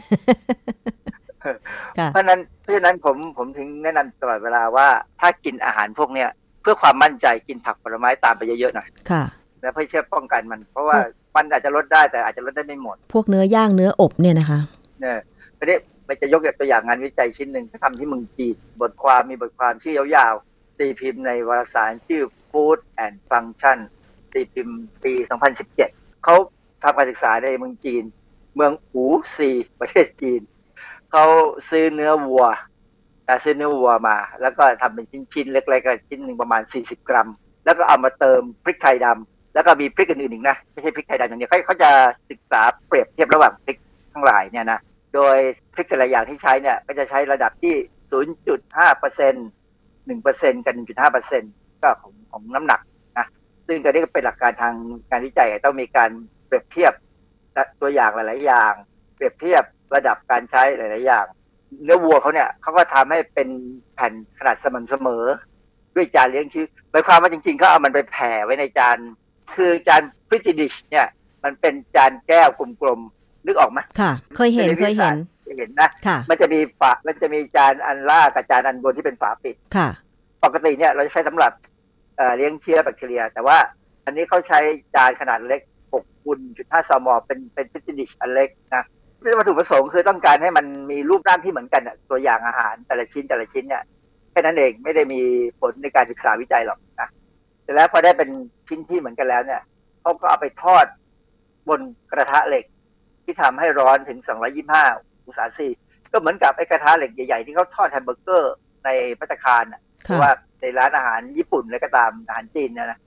[2.00, 4.88] ค่ะเพราะฉะนั้นเพราะฉะนั้นผมผมถึงแนะนำตลอดเวลาว่า
[5.20, 6.30] ถ้ากินอาหารพวกเนี้ย
[6.62, 9.24] เพื่อความมั่นใจกินผักผลไม้ตามไปเยอะๆหน่อยค่ะ
[9.62, 10.98] แล้วเพื่อเชื่อป้องกันมัน เพราะว่า
[11.36, 14.60] มันอาจจะลดได้แต่อาจจะลดได้ไม่หมด พวกเนื้อย่างเนื้ออบเนี่ยนะคะ
[15.02, 15.20] เนี่ย
[15.58, 15.78] ทีนี้
[16.08, 23.78] มันจะยกตัวอย่างงานวิจัยชิ้นหนึ่งที่ทำที่เมืองจีนบทความมีบทความชื่อยาวๆตีพิมพ์ในวารสารชื่อ Food and Function
[24.34, 25.14] ตีพิมพ์ปี
[25.60, 26.36] 2017 เขา
[26.84, 28.04] ทำการศึกษาในเมืองจีน
[28.56, 29.06] เมืองอู
[29.36, 29.50] ซี
[29.80, 30.42] ประเทศจีน
[31.12, 31.26] เขา
[31.70, 32.46] ซื้อเนื้อวัว
[33.44, 37.30] ซื้อเนื้อวัวมา แล้วก็ทำเป็นชิ้นๆเล็กๆชิ้นหนึ่งประมาณ 40 กรัม
[37.66, 41.90] แล้วก็เอามาเติมพริกไทยดำแล้วก็มีพริกอื่นๆอีกนะไม่ใช่พริกไทยดำอย่างเดียวเขาเขาจะ
[42.30, 43.78] ศึกษาเปรียบเทียบระหว่างพริก
[44.14, 44.80] ทั้งหลายเนี่ยนะ
[45.16, 45.38] โดย
[45.74, 47.76] พริกแต่ละอย่างที่ใช้เนี่ยก็จะใช้ระดับที่
[48.38, 49.48] 0.5เปอร์เซ็นต์
[49.86, 51.52] 1เปอร์เซ็นต์กับ1.5เปอร์เซ็นต์
[51.82, 52.80] ก็ของของน้ำหนัก
[53.68, 54.76] ซึ่งก็นี่ก็เป็นหลักการทาง
[55.10, 56.10] การวิจัยต้องมีการ
[56.48, 56.94] เปรียบเทียบ
[57.82, 58.74] ตัวอย่างหลาย ๆ อย่าง
[59.16, 59.64] เปรียบเทียบ
[59.96, 61.26] ระดับการใช้หลาย ๆ อย่าง
[61.84, 63.50] เนื้อวัวเขาเนี่ยเขาก็ทำให้เป็น
[63.96, 65.24] แผ่นขนาดสม่ำเสมอ
[65.96, 68.98] ด้วยจานเลี้ยงชีพหมายความว่าจริง ๆ เขาเอามันไปแผ่ไว้ในจาน
[69.56, 71.08] คือจานฟิจิดิชเนี่ย
[71.44, 72.50] มันเป็นจานแก้ว
[72.82, 75.18] กลมๆนึกออกไหมค่ะ เคยเห็นเคยเห็น
[75.58, 79.90] เห็นนะค่ะมันจะมีฝา มันจะมีจานอันล่างกับจานอันบนที่เป็นฝาปิดค่ะ
[80.44, 81.52] ปกติเนี่ยเราจะใช้สำหรับ
[82.18, 83.58] เอ่อเลี้ยงเชื้อแบคทีเรีย แต่ว่า
[84.06, 84.60] อันนี้เขาใช้
[84.96, 85.62] จานขนาดเล็ก
[85.94, 86.40] 6คูณ
[86.70, 88.84] 5ซมเป็นเป็นฟิจิดิชอันเล็กนะ
[89.38, 93.84] วัตถุประสงค์คือต้องการให้มันมีรูปร่างที่เหมือนกันอะตัวอย่างอาหารแต่ละชิ้นแต่ละชิ้นเนี่ย
[94.32, 95.22] แค่นั้นเองไม่ได้มี
[95.60, 97.10] ผลในการศึกษาวิจัยหรอกนะ
[97.64, 98.30] แต่แล้วพอได้เป็น
[98.68, 99.62] ชิ้นที่เหมือนกันแล้วเนี่ย
[100.02, 100.86] เขาก็เอาไปทอด
[101.70, 101.80] บน
[102.12, 102.66] กระทะเหล็ก
[103.24, 105.76] ที่ทำให้ร้อนถึง 225 องศาเซลเซียส
[106.12, 108.56] ก็เหมือนกับไอ้กระทะเหล็กใหญ่ๆ ที่เขาทอดแฮมเบอร์เกอร์
[108.86, 108.90] ใน
[109.20, 110.32] พัตตาคารน่ะหรือว่า
[110.66, 113.00] ในร้านอาหารญี่ปุ่นอะไรก็ตามอาหารจีนเนี่ยนะ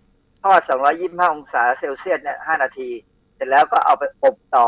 [0.43, 0.61] ทอด
[0.97, 2.89] 225 องศาเซลเซียสเนี่ย5นาที
[3.35, 4.67] เสร็จแล้วก็เอาไปอบต่อ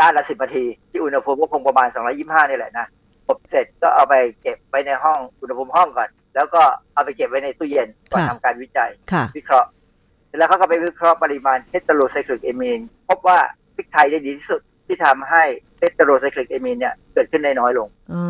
[0.00, 2.86] ด้านละ 10 นาที ที่อุณหภูมิก็คงประมาณ 225 นี่แหละนะ
[3.28, 6.62] อบเสร็จก็เอาไปเก็บไว้ในห้องอุณหภูมิห้องก่อน แล้วก็
[6.94, 9.68] เอาไปเก็บไว้ในตู้เย็นก่อนทำการวิจัยค่ะวิเคราะห์
[10.26, 13.38] เสร็จแล้วเขาก็ไปวิเคราะห์ปริมาณเทสโทโรไซคลิกเอมีนพบว่า
[13.74, 15.42] พริกไทยได้ดีที่สุดที่ทำให้
[15.76, 18.22] เทสโทโรไซคลิกเอมีนเนี่ยเกิดขึ้นได้น้อยลงอ๋อ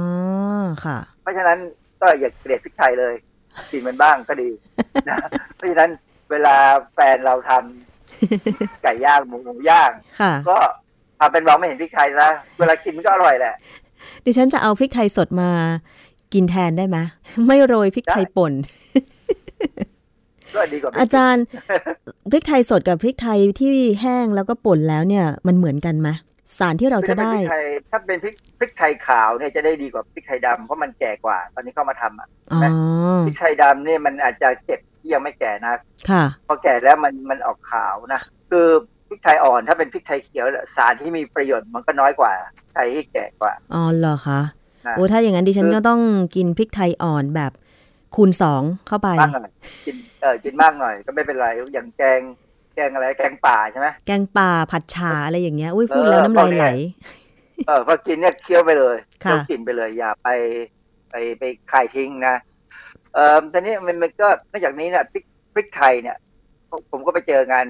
[0.84, 1.58] ค่ะ เพราะฉะนั้น
[2.00, 3.14] ก็อย่าเกลียดพริกไทยเลย
[3.70, 4.50] กินมันบ้างก็ดี
[5.08, 5.16] นะ
[5.56, 5.90] เพราะฉะนั้น
[6.30, 6.54] เวลา
[6.94, 9.90] แฟนเราทำไก่ย่างหมูหมูย่าง
[10.20, 10.58] ค่ะก็
[11.18, 13.54] ทำเป็นมองไม่เห็นพริกไทยนะเวลากินมันก็อร่อยแหละ
[14.24, 15.50] ดิฉันจะเอาพริกไทยสดมา
[16.34, 16.98] กินแทนได้ไหม
[17.46, 18.52] ไม่โรยพริกไทยป่น
[20.54, 21.44] ก็ดีกว่าอาจารย์
[22.30, 26.08] พริกไทยสดกับพริกไทยที่แห้งแล้วก็ป่นแล้วเนี่ย มันเหมือนกันไหม
[26.58, 32.60] สารที่เราจะได้ถ้าเป็นพริกไทยถ้าเป็นพริกพริกไทยขาวเนี่ยจะได้ดีกว่าพริกไทยดำเพราะมันแก่กว่า ตอนนี้เข้ามาทำอะอ๋อ
[33.26, 35.74] พริกไทยดำเนี่ยมันอาจจะเก็บที่ยังไม่แก่นะ
[36.10, 38.68] ค่ะพอแก่แล้วมันมันออกขาวนะคือ
[39.08, 40.46] พริกไทยอ่อนถ้าเป็นพริกไทยเขียว
[40.76, 42.32] สารที่มีประโยชน์มันก็น้อยกว่า
[42.74, 44.40] ไทยที่แก่กว่าอ๋อเหรอคะ
[44.86, 46.00] นะโอ้ถ้าอย่างนั้นดิฉันคือก็ต้อง
[46.36, 47.52] กินพริกไทยอ่อนแบบ
[48.16, 49.52] คูณสองเข้าไปมากหน่อย
[49.86, 52.20] กินเออกินมากหน่อยก็ไม่เป็นไรอย่างแกง
[52.74, 56.68] แกงอะไรแกงป่าใช่ไหมแกงป่าผัดฉาอะไรอย่างเงี้ย อุ้ยพูดเออแล้วน้ำลายพวกเนี้ยไหล
[57.66, 60.28] เออพอกินเนี่ยเคี้ยวไปเลยค่ะเคี้ยวกินไปเลย อย่าไป
[61.10, 62.34] ไปไปคายทิ้งนะ
[63.14, 66.16] เอ่อตอนนี้มันมันก็นอกจากนี้เนี่ยพริกพริกไทยเนี่ย
[66.70, 67.66] ผมผมก็ไปเจองาน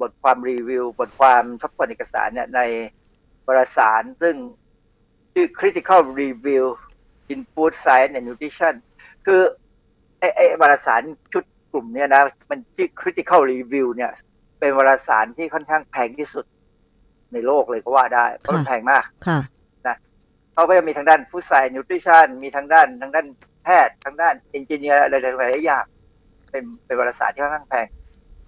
[0.00, 2.60] บทความรีวิว บทความทบทวนเอกสารเนี่ยใน
[3.46, 4.34] วารสารซึ่ง
[5.32, 6.64] ชื่อ critical review
[7.32, 8.74] in food science and nutrition
[9.26, 9.40] คือ
[10.18, 14.12] ไอ้ไอ้วารสารชุดกลุ่มเนี่ยนะ มันชื่อ critical review เนี่ย
[14.58, 16.44] เป็นวารสารที่ค่อนข้างแพงที่สุด
[17.32, 19.38] ในโลกเลยก็ว่าได้เพราะมันแพงมากค่ะ
[19.86, 19.96] นะ
[20.54, 23.26] เขาก็จะมีทางด้านฟู้ดไซน์นิวทริชันมีทางด้านทางด้าน
[23.64, 25.84] แพทย์ทางด้านเอนจิเนียร์อะไรหลายๆอย่าง
[26.50, 27.86] เป็นเป็นวารสารที่ค่อนข้างแพง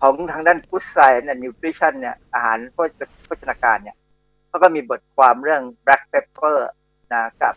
[0.01, 2.91] ของทางด้านฟู้ดไซน์และนิวทริชันเนี่ยอาหารโภช
[3.25, 3.97] โภชนาการเนี่ย
[4.49, 6.57] เขาก็มีบทความเรื่อง black pepper
[7.13, 7.55] นะกับ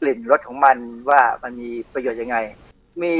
[0.00, 0.76] กลิ่นรสของมัน
[1.10, 2.36] ว่ามันมีประโยชน์ยังไง
[3.02, 3.14] มี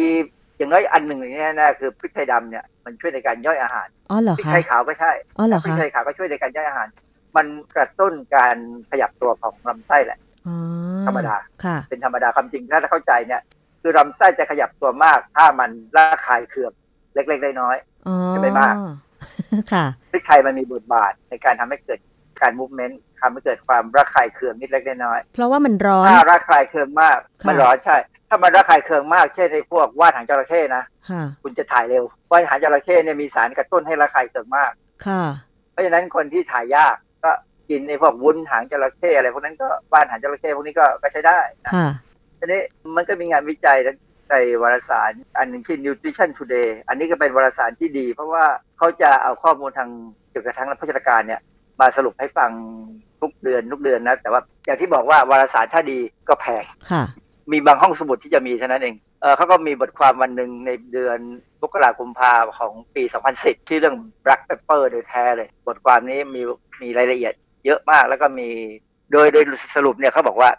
[0.59, 6.89] อย่างน้อยอันหนึ่งเนี่ยนะคือพริกไทยดำเนี่ยมันช่วยในการย่อยอาหารอ๋อเหรอพริกคะไทยขาวก็ใช่อ๋อเหรอพริกคะไทยขาวก็ช่วยในการย่อยอาหาร
[7.37, 7.47] มัน
[7.77, 8.57] กระตุ้นการ
[8.91, 10.57] ขยับตัวของลำไส้แหละอ๋อ
[11.07, 13.41] ธรรมดาค่ะ เป็นธรรมดาความจริงถ้าเข้าใจเนี่ย
[13.83, 16.73] คือลำไส้จะขยับตัวมาก ถ้ามันระคายเคือง
[17.15, 18.75] เล็กๆน้อยอ๋อจะไม่มาก
[19.73, 22.01] ค่ะๆพริกไทยมันมีบทบาทในการทำให้เกิด
[22.41, 27.97] การมูฟเมนต์ทำให้เกิดความระคายเคืองนิดเล็กน้อยเพราะว่ามันร้อๆนถ้าระคายเคืองมากค่ะมันร้อนใช่
[28.29, 34.73] ถ้ามันระคายเคืองมากเช่นในพวกว่านหางจระเข้นะค่ะคุณจะถ่ายเร็วว่านหางจระเข้เนี่ยมีสารกระตุ้นให้ระคายเคืองมาก
[35.07, 35.23] ค่ะ
[35.73, 37.31] เพราะฉะนั้นคนที่ถ่ายยากก็
[37.71, 41.89] กินในพวกวุ้นหางจระเข้อะไรพวกนั้นก็บ้านหางจระเข้พวกนี้ก็ก็ใช้ได้นะค่ะ
[42.39, 42.61] ทีนี้
[42.97, 43.79] มันก็มีงานวิจัย
[44.31, 48.45] ในวารสารอันหนึ่งชื่อ Nutrition Today อันนี้ก็เป็นวารสารที่ดี เพราะว่า
[48.79, 49.91] เขาจะเอาข้อมูลทาง
[50.31, 51.41] เกี่ยวกับทางโภชนาการเนี่ย
[51.81, 52.51] มาสรุปให้ฟัง
[53.21, 55.99] ทุกเดือนทุกเดือนนะ แต่ว่าอย่างที่บอกว่าวารสารถ้าดี
[56.29, 57.05] ก็แพงค่ะ
[57.53, 61.19] มีบางห้องสมุดที่จะมีเท่านั้นเองเออเขาก็มีบทความวันหนึ่งในเดือน
[61.63, 63.03] มกราคมพาของปี
[63.37, 66.41] 2010 ที่เรื่อง black pepper โดยแท้เลย บทความนี้มี
[66.83, 67.35] มีรายละเอียด
[67.65, 68.49] เยอะมากแล้วก็มี
[69.13, 69.45] โดยโดย
[69.77, 70.51] สรุปเนี่ยเขาบอกว่า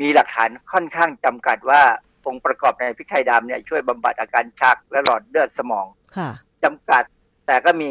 [0.00, 1.80] มีหลักฐานค่อนข้างจำกัดว่า
[2.26, 5.86] องค์ประกอบในพริกไทยดำเนี่ยช่วยบำบัดอาการชักและหลอดเลือดสมอง
[6.16, 6.30] ค่ะ
[6.64, 7.02] จำกัด
[7.46, 7.90] แต่ก็มี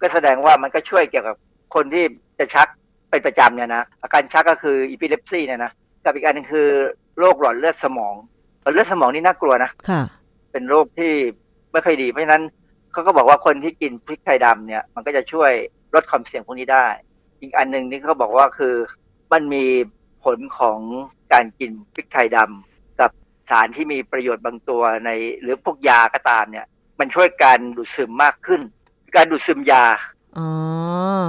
[0.00, 1.36] ก็แสดงว่ามันก็ช่วยเกี่ยวกับ
[1.74, 2.04] คนที่
[2.38, 2.68] จะชัก
[3.10, 5.72] เป็นประจำเนี่ยนะอาการชักก็คืออีพิเลปซีเนี่ยนะ
[6.04, 6.68] กับอีกอันหนึงคือ
[7.18, 8.14] โรคหลอดเลือดสมอง
[8.72, 10.02] เลือดสมองนี่น่ากลัวนะค่ะ
[10.52, 11.12] เป็นโรคที่
[11.72, 12.42] ไม่ค่อยดี เพราะฉะนั้น
[12.92, 15.52] เขาก็บอกว่าคนที่กินพริกไทยดำเนี่ย มันก็จะช่วย
[15.94, 16.86] ลดความเสี่ยงพวกนี้ได้
[17.40, 18.74] อีกอันหนึ่งนี่เขาบอกว่าคือ
[19.32, 19.64] มันมี
[20.24, 20.78] ผลของ
[21.32, 23.10] การกินพริกไทยดำกับ
[23.50, 26.66] สารที่มีประโยชน์บางตัวใน หรือพวกยาก็ตามเนี่ย
[27.00, 28.60] มันช่วยการดูดซึมมากขึ้น
[29.16, 29.84] การดูดซึมยา
[30.38, 30.48] อ๋อ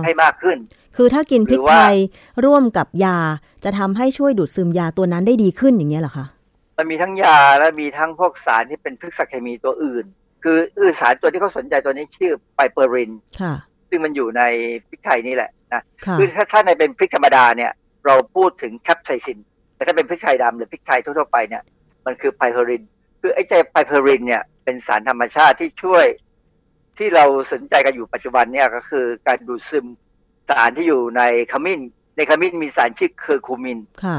[0.04, 0.58] ให้มากขึ้น
[0.96, 1.96] คือถ้ากินพริกหรือว่าไทย
[2.46, 3.18] ร่วมกับยา
[3.64, 6.26] จะทำให้ช่วยดูดซึมยาตัวนั้นได้ดีขึ้นอย่างเงี้ยเหรอคะ
[6.78, 10.06] มันมีทั้งยาและมีทั้งพวกสารที่เป็นพฤกษเคมีตัวอื่น
[10.44, 13.12] คืออือสารตัวที่เขาสนใจตัวนี้ชื่อไปเปอริน
[13.42, 13.54] ค่ะ
[13.90, 14.42] ซึ่งมันอยู่ใน
[14.88, 17.72] พริกไทยนี่แหละนะค่ะคือถ้าถ้าในเป็นพริกธรรมดาเนี่ย
[18.06, 19.40] เราพูดถึง capsaicin
[19.76, 21.64] แต่ถ้าเป็นพริกไทยดำหรือพริกไทยทั่วๆไปเนี่ย
[22.06, 22.84] มันคือ piperine
[23.22, 26.06] คือไอ้ใจ piperine เนี่ยเป็นสารธรรมชาติที่ช่วย
[26.98, 29.86] ที่เราสนใจกันอยู่ปัจจุบันเนี่ยก็คือการดูดซึม
[30.52, 31.82] สารที่อยู่ในขมิ้น
[32.18, 34.18] ในขมิ้นมีสารชื่อเคอร์คูมินค่ะ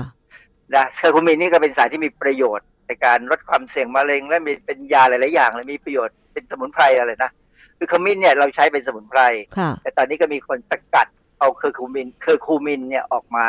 [0.75, 7.31] นะเคอร์คูมินนี่ก็เป็นสารที่มีประโยชน์ในการลดความเสี่ยงมะเร็ง และมีเป็นยาหลายๆอย่างเลยมีประโยชน์เป็นสมุนไพรอะไรนะ
[7.79, 9.21] คือขมิ้นเนี่ยเราใช้เป็นสมุนไพร
[9.59, 11.07] ค่ะแต่ตอนนี้ก็มีคนสกัด
[11.39, 13.47] เอา curcumin curcumin เนี่ยออกมา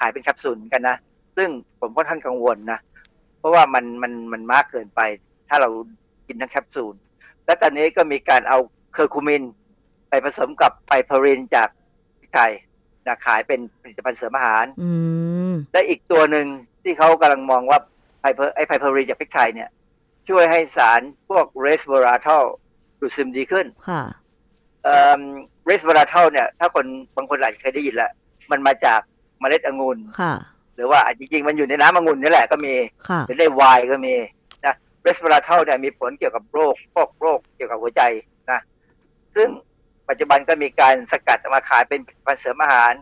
[0.00, 0.96] ขายเป็นแคปซูลกันนะ
[1.36, 1.48] ซึ่ง
[1.80, 2.78] ผมค่อนข้างกังวลนะ
[3.38, 5.00] เพราะว่ามันมันมันมากเกินไป
[5.48, 5.68] ถ้าเรา
[6.26, 6.94] กินทั้งแคปซูล
[7.46, 8.58] และตอนนี้ก็มีการเอา
[8.94, 9.42] เคอร์คูมิน
[10.08, 11.68] ไปผสมกับ piperine จาก
[12.30, 12.52] พริกไทย
[13.06, 14.90] นะขายเป็นผลิตภัณฑ์เสริมอาหารอื
[15.50, 16.46] มและอีกตัวหนึ่ง
[16.82, 17.78] ที่เขากำลังมองว่า
[18.20, 19.68] ไพเพอไอ้ piperine จากพริกไทยเนี่ย
[20.28, 22.44] ช่วยให้สารพวก resveratrol
[23.00, 24.02] ดูดซึมดีขึ้นค่ะ
[24.84, 28.10] resveratrol เนี่ย ถ้าคนบางคนอาจจะเคยได้ยินแหละ
[28.50, 29.00] มันมาจาก
[29.40, 30.34] เมล็ดองุ่นค่ะ
[30.74, 32.74] หรือว่าจริงๆ มันอยู่ในน้ำองุ่นนี่แหละก็มี
[33.08, 34.14] ค่ะหรือในไวน์ก็มี
[34.64, 38.02] นะ resveratrol เนี่ยมีผลเกี่ยวกับโรคพวกโรคเกี่ยวกับหัวใจ
[38.50, 38.60] นะ
[39.36, 39.48] ซึ่ง
[40.10, 42.92] ปัจจุบันก็มีการสกัดออกมาขายเป็นผลิตภัณฑ์เสริมอาหาร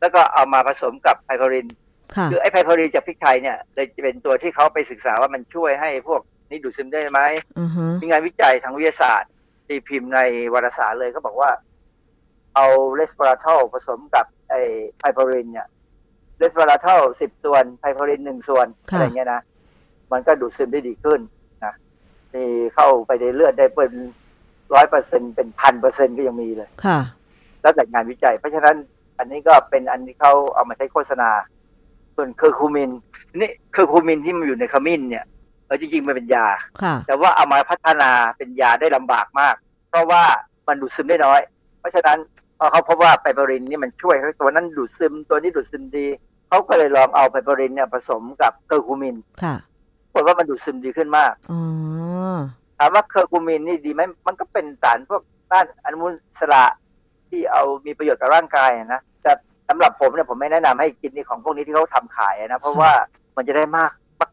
[0.00, 1.68] แล้วก็เอามาผสมกับ piperine
[2.16, 7.20] ค่ะคือไอ้ piperine จากพริกไทยเนี่ยเลยจะเป็นตัวที่เขาไปศึกษาว่ามันช่วยให้พวกนี้ดูดซึมได้ไหม
[7.58, 9.30] อือฮึมีงานวิจัยทางวิทยาศาสตร์
[9.68, 10.20] ตีพิมพ์ใน
[10.52, 11.50] วารสารเลยเขาบอกว่า
[12.54, 14.60] เอา resveratrol ผสมกับไอ้
[14.98, 15.66] piperine เนี่ย
[16.38, 19.40] resveratrol สิบส่วน piperine หนึ่งส่วนค่ะอะไรเงี้ยนะ
[20.12, 21.20] มันก็ดูดซึมได้ดีขึ้น
[21.64, 21.74] นะ
[22.34, 22.44] มี
[22.74, 23.92] เข้าไปในเลือดได้เป็น
[24.74, 26.98] ร้อยเปอร์เซ็นต์เป็นพันเปอร์เซ็นต์ก็ยังมีเลย ค่ะ
[27.62, 28.76] แล้วแต่งานวิจัย เพราะฉะนั้น
[29.18, 31.30] อันนี้ก็เป็นอันที่เขาเอามาใช้โฆษณา
[32.16, 32.90] ส่วนเคอร์คูมิน
[33.40, 35.24] นี่เคอร์คูมินที่มันอยู่ในขมิ้นเนี่ย
[35.66, 36.46] เออจริงๆมันเป็นยา
[36.82, 39.54] ค่ะแต่ว่าเอามาพัฒนาเป็นยาได้ลำบากมาก
[39.90, 40.22] เพราะว่า
[40.68, 41.40] มันดูดซึมได้น้อย
[41.80, 42.18] เพราะฉะนั้น
[42.58, 46.06] พอเขาพบว่า piperine นี่มันช่วยให้ตัวนั้นดูดซึมตัวนี้ดูดซึมดี
[46.48, 49.54] เขาก็เลยลองเอา piperine เนี่ยผสมกับเคอร์คูมินค่ะ
[50.12, 51.60] ผลว่ามันดูดซึมดีขึ้นมากอ๋อ
[52.78, 56.64] ถามว่าเคอร์คูมินนี่ดีไหมมันก็เป็นสารพวกต้านอนุมูลอิสระ
[57.28, 59.32] ที่เอามีประโยชน์กับร่างกายอะนะแต่
[59.68, 62.90] สำหรับผมเนี่ยผมไม่แนะนำให้กินในของพวกนี้ที่เขาทำขายอะนะ เพราะว่า
[63.36, 63.92] มันจะได้มาก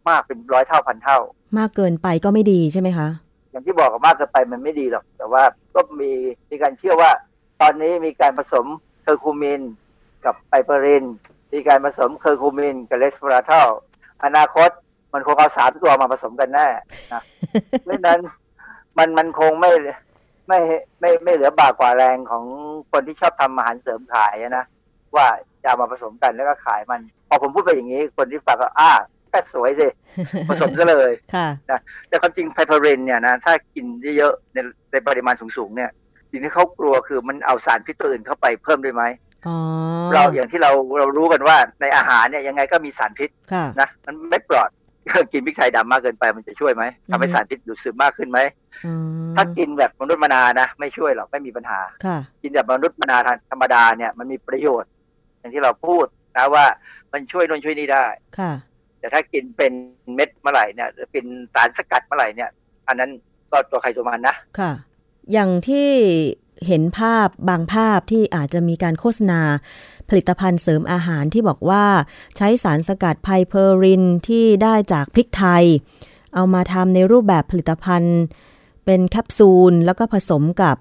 [0.09, 1.19] มากๆเป็นร้อยเท่าพันเท่า
[1.57, 3.07] มากเกินไปก็ไม่ดีใช่ไหมคะ
[3.51, 5.43] อย่างที่บอกกันมากเกินไปมันไม่ดีหรอก แต่ว่า
[5.75, 6.11] ก็มี
[6.49, 7.11] มีการเชื่อว่า
[7.61, 8.65] ตอนนี้มีการผสม
[9.03, 9.61] เคอร์คูมิน
[10.25, 11.05] กับ piperine
[11.53, 13.67] มีการผสมเคอร์คูมินกับ resveratrol
[14.23, 14.69] อนาคต
[15.13, 16.67] มันคงเอาสามตัวมาผสมกันแน่
[17.13, 17.21] นะ
[17.83, 18.19] เพราะฉะนั้น
[18.97, 19.71] มันมันคงไม่
[20.47, 20.59] ไม่
[20.99, 22.43] ไม่ไม่เหลือบากกว่าแรงของ
[22.91, 24.65] คนที่ชอบทำอาหารเสริมขายอะนะ
[25.15, 25.27] ว่า
[25.61, 28.91] จะเอามาผสมกันแล้วก็ขายมัน พอผมพูดไปอย่างนี้ คนที่ฟังก็อ้า
[29.29, 29.87] แค่สวยสิ
[30.49, 33.85] ผสมซะเลยค่ะนะแต่ความจริงไพเปอรินเนี่ยนะถ้ากิน
[34.17, 34.57] เยอะๆใน
[34.91, 35.89] ในปริมาณสูงๆเนี่ย
[36.31, 39.03] สิ่งที่เขากลัวคือมันเอาสารพิษตัวอื่นเข้าไปเพิ่มด้วยไหม
[39.47, 39.57] อ๋อ
[40.13, 44.69] เราอย่างที่เราเรารู้กันว่าในอาหารเนี่ยยังไงก็มีสารพิษค่ะนะมันไม่ปลอด
[45.31, 48.39] กินพริกไทยดำมากเกินไปมันจะช่วยไหมทำให้อือฮึสารพิษดูดซึมมากขึ้นไหม
[48.85, 48.91] อื
[49.31, 53.17] มถ้ากินแบบมนุษย์มนานะไม่ช่วยหรอกไม่มีปัญหาค่ะกินแบบมนุษย์มนา
[53.51, 54.89] ธรรมดาเนี่ยมันมีประโยชน์
[55.39, 56.05] อย่างที่เราพูด
[56.37, 56.65] นะว่า
[57.13, 58.05] มันช่วยโน่นช่วยนี่ได้
[58.39, 58.51] ค่ะ
[58.99, 59.73] แต่ถ้ากินเป็น
[60.15, 62.49] เม็ดเมื่อไหร่เนี่ยหรือเป็นสารสกัดเมื่อไหร่เนี่ย
[62.87, 63.11] อันนั้น
[63.51, 64.71] ก็ตัวใครตัวมันนะค่ะ
[65.31, 65.89] อย่างที่
[66.67, 69.41] เห็นภาพบางภาพที่อาจจะมีการโฆษณา
[70.09, 71.85] ผลิตภัณฑ์เสริมอาหารที่บอกว่า
[72.37, 75.65] ใช้สารสกัดไพเพอรินที่ได้จากพริกไทย
[76.35, 78.19] เอามาทำในรูปแบบผลิตภัณฑ์
[78.85, 80.75] เป็นแคปซูล แล้วก็ผสมกับ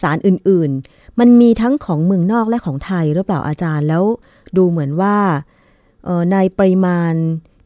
[0.00, 4.04] สารอื่นๆ มันมีทั้งของเมืองนอกและของไทยหรือเปล่าอาจารย์แล้ว
[4.56, 5.16] ดูเหมือนว่า
[6.32, 7.12] ในปริมาณ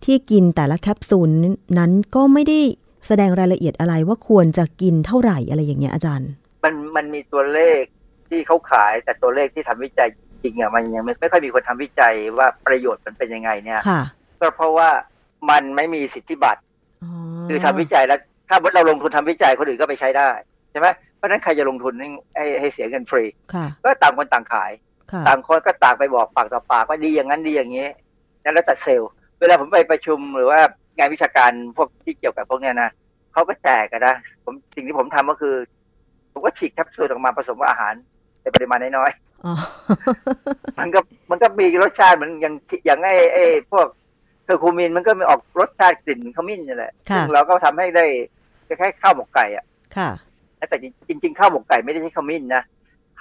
[0.05, 1.31] ที่กินแต่ละแคปซูล
[1.79, 2.61] นั้นก็ไม่ได้
[3.07, 6.31] แสดงรายละเอียดอะไรว่าควรจะกินเท่าไหร่อะไรอย่างเงี้ยอาจารย์
[6.65, 7.83] มันมันมีตัวเลข
[8.29, 10.09] ที่เขาขายแต่ตัวเลขที่ทำวิจัย
[10.43, 14.03] จริงๆอะมันยังไม่ไม่ค่อยมีคนทำวิจัยว่าประโยชน์มันเป็นยังไงเนี่ยค่ะ
[14.41, 14.89] ก็เพราะว่า
[15.51, 16.61] มันไม่มีสิทธิบัตร
[17.49, 20.31] คือทำวิจัยแล้ว ถ้าเราลงทุนทำวิจัยคนอื่นก็ไปใช้ได้
[20.71, 23.25] ใช่ไหมเพราะฉะนั้นใครจะลงทุนให้ให้ให้เสียเงินฟรี
[23.55, 24.73] ค่ะก็ต่างคนต่างขาย
[25.13, 27.87] ค่ะต่างคนก็ต่างไปบอกปากต่อปากว่าดีอย่างนั้นดีอย่างนี้
[28.45, 30.61] นั่นแล้วแต่เซลล์เวลาผมไปประชุมหรือว่า
[31.01, 32.91] งงานวิชาการพวกที่เกี่ยวกับพวกเนี้ยนะ
[33.33, 35.55] เขาก็แจกกันนะผมสิ่งที่ผมทำก็คือ
[36.33, 37.95] ผมก็ฉีกแคปซูลออกมาผสมกับอาหาร
[38.43, 42.55] ในปริมาณน้อยๆมันก็มันก็มีรสชาติเหมือนอย่าง
[42.87, 43.87] อย่างไอ้ไอ้พวก
[44.45, 48.05] เทอร์คูมินมันก็มีออกรสชาติกลิ่นขมิ้นนี่แหละซึ่งเราก็ทำให้ได้
[48.67, 49.65] คล้ายๆข้าวหมกไก่อะ
[49.97, 50.11] ค่ะ
[50.69, 50.77] แต่
[51.09, 52.63] จริง ๆ ข้าวหมกไก่ไม่ได้ใช้ขมิ้นนะ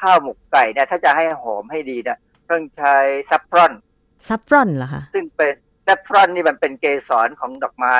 [0.01, 2.17] ข้าวหมกไก่เนี่ยถ้าจะให้หอมให้ดีนะ
[2.49, 2.95] ต้องใช้
[3.30, 3.72] saffron
[4.28, 5.53] saffron เหรอคะซึ่งเป็น
[5.89, 7.96] saffron นี่มันเป็นเกสรของดอกไม้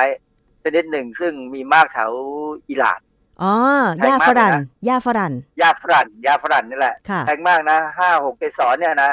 [0.62, 2.12] ชนิดหนึ่งซึ่งมีมากแถว
[2.68, 3.00] อิหร่าน
[3.42, 3.54] อ๋อ
[4.06, 4.52] หญ้าฝรั่น
[4.88, 6.94] หญ้าฝรั่นหญ้าฝรั่นหญ้าฝรั่นนี่แหละ
[7.26, 9.12] แพงมากนะห้าหกเกสรเนี่ยนะ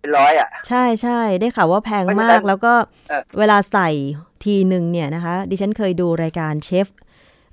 [0.00, 2.72] เป็นร้อยอะ ใช่ใช่ได้ข่าวว่าแพงมากแล้วก็
[3.38, 3.88] เวลาใส่
[4.44, 6.86] ทีหนึ่งเนี่ยนะคะ ดิฉันเคยดูรายการเชฟ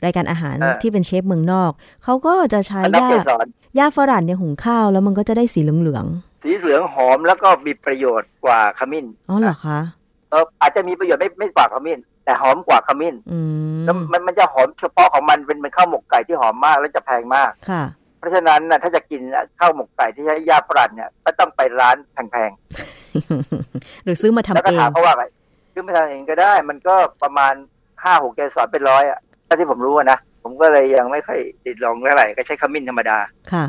[0.05, 1.71] รายการอาหารที่เป็นเชฟเมืองนอก
[2.03, 3.09] เขาก็จะใช้หญ้า
[3.79, 13.15] ยาฝรั่นเนี่ยหุงข้าวแล้วมันก็จะได้สีเหลืองๆสีเหลืองหอมแล้วก็มีประโยชน์กว่าขมิ้นอ๋อเหรอคะเอออาจจะมีประโยชน์ไม่ไม่กว่าขมิ้นแต่หอมกว่าขมิ้น
[13.85, 17.83] แล้วมันมันจะหอมเฉพาะของมันเป็นเป็นข้าวหมกไก่ที่หอมมากแล้วจะแพงมากค่ะ
[18.19, 19.21] เพราะฉะนั้นนะถ้าจะกิน
[19.59, 21.95] ข้าวหมกไก่ที่ใช้ยาฝรั่นเนี่ยก็ต้องไปร้าน
[22.31, 25.23] แพงๆหรือซื้อมาทำเองแล้วก็ถามเขาว่าไง
[25.73, 27.53] ซื้อมาทำเองก็ได้ มันก็ประมาณ
[28.03, 33.17] ห้าหกเกสรเป็นร้อยอะถ้าที่ผมรู้นะผมก็เลยยังไม่ค่อยติดลองเท่าไหร่ก็ใช้ขมิ้นธรรมดา
[33.53, 33.65] ค่ะ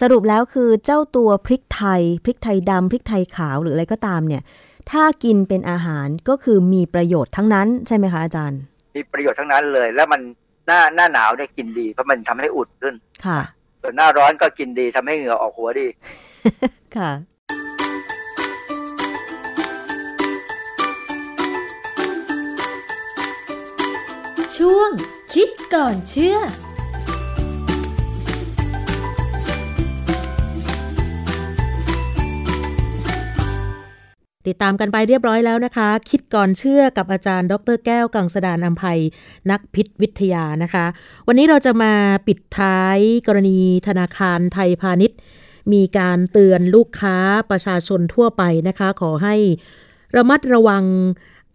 [0.00, 4.42] สรุปแล้วคือเจ้าตัวพริกไทย พริกไทยดำพริกไทยขาวหรืออะไรก็ตามเนี่ย
[4.90, 8.60] ถ้ากินเป็นอาหารก็คือมีประโยชน์ทั้งนั้นใช่ไหมคะอาจารย์
[8.96, 10.20] มีประโยชน์ทั้งนั้นเลย แล้วมัน
[10.66, 12.94] หน้าหน้าหนาวเนี่ยกินดีเพราะมันทำให้อุ่นขึ้น
[13.26, 13.40] ค่ะ
[13.82, 15.86] ส่วนหน้าร้อนก็กินดีทำให้เหงื่อออกหัวดี
[16.96, 17.10] ค่ะ
[24.56, 24.90] ช่วง
[25.34, 26.38] คิดก่อนเชื่อ
[34.46, 39.00] ติดตามกันไปเรียบร้อยแล้วนะคะ คิดก่อนเชื่อกับอาจารย์ ดรแก้วกังสดานอัมภัย
[39.50, 40.86] นักพิษวิทยานะคะ
[41.26, 41.92] วันนี้เราจะมา
[42.26, 43.58] ปิดท้ายกรณี
[43.88, 45.18] ธนาคารไทยพาณิชย์
[45.72, 47.16] มีการเตือนลูกค้า
[47.50, 49.36] ประชาชนทั่วไปนะคะ ขอให้
[50.16, 50.84] ระมัดระวัง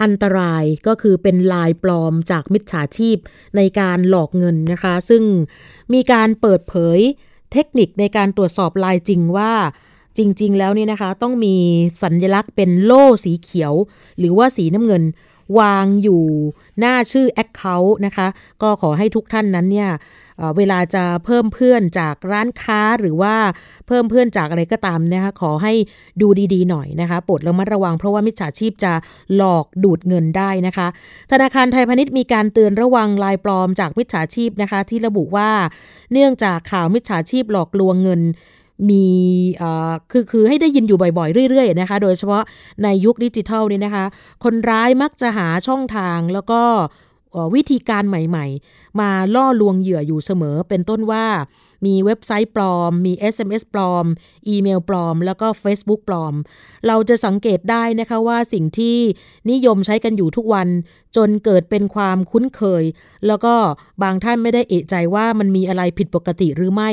[0.01, 3.17] อันตรายก็คือเป็นลายปลอมจากมิจฉาชีพ
[3.57, 5.23] ในการหลอกเงินนะคะ ซึ่ง
[5.93, 6.99] มีการเปิดเผย
[7.51, 9.53] เทคนิคในการตรวจสอบลายจริงว่า
[10.17, 11.55] จริง ๆ แล้วเนี่ยนะคะ ต้องมี
[12.03, 13.73] สัญลักษณ์เป็นโล่สีเขียว
[14.19, 15.03] หรือว่าสีน้ำเงิน
[15.59, 16.23] วางอยู่
[16.79, 18.27] หน้าชื่อ Account นะคะ
[18.61, 19.89] ก็ขอให้ทุกท่านนั้นเนี่ย
[20.57, 23.35] เวลาจะเพิ่มเพื่อนจากร้านค้าหรือว่า
[23.87, 25.73] เพิ่มเพื่อนจากอะไรก็ตามนะคะขอให้
[26.21, 28.93] ดูดีๆหน่อยนะคะโปรดระมัดระวังเพราะว่ามิจฉาชีพจะ
[29.35, 30.87] หลอกดูดเงินได้นะคะ
[31.31, 35.49] ธนาคารไทยพาณิชย์มีการเตือนระวังลายปลอมจากมิจฉาชีพนะคะ ที่ระบุว่า
[36.11, 38.21] เนื่องจากข่าวมิจฉาชีพหลอกลวงเงิน
[38.89, 39.07] มี
[40.11, 42.43] คือคือให้ได้ยินอยู่บ่อยๆ เรื่อยๆนะคะ โดยเฉพาะ
[42.83, 44.05] ในยุคดิจิทัลนี่นะคะ
[44.43, 46.61] คนร้ายมักจะหาช่องทางแล้วก็
[47.55, 51.25] วิธีการใหม่ๆ มาล่อลวงเหยื่ออยู่เสมอเป็นต้นว่า
[51.85, 54.05] มีเว็บไซต์ปลอม มี SMS ปลอม
[54.47, 56.33] อีเมลปลอม แล้วก็ Facebook ปลอม
[56.87, 58.97] เราจะสังเกตได้นะคะว่าสิ่งที่
[59.51, 60.67] นิยมใช้กันอยู่ทุกวัน
[61.15, 62.83] จนเกิดเป็นความคุ้นเคย
[63.27, 63.55] แล้วก็
[64.03, 66.89] บางท่านไม่ได้เอะใจว่ามันมีอะไรผิดปกติหรือไม่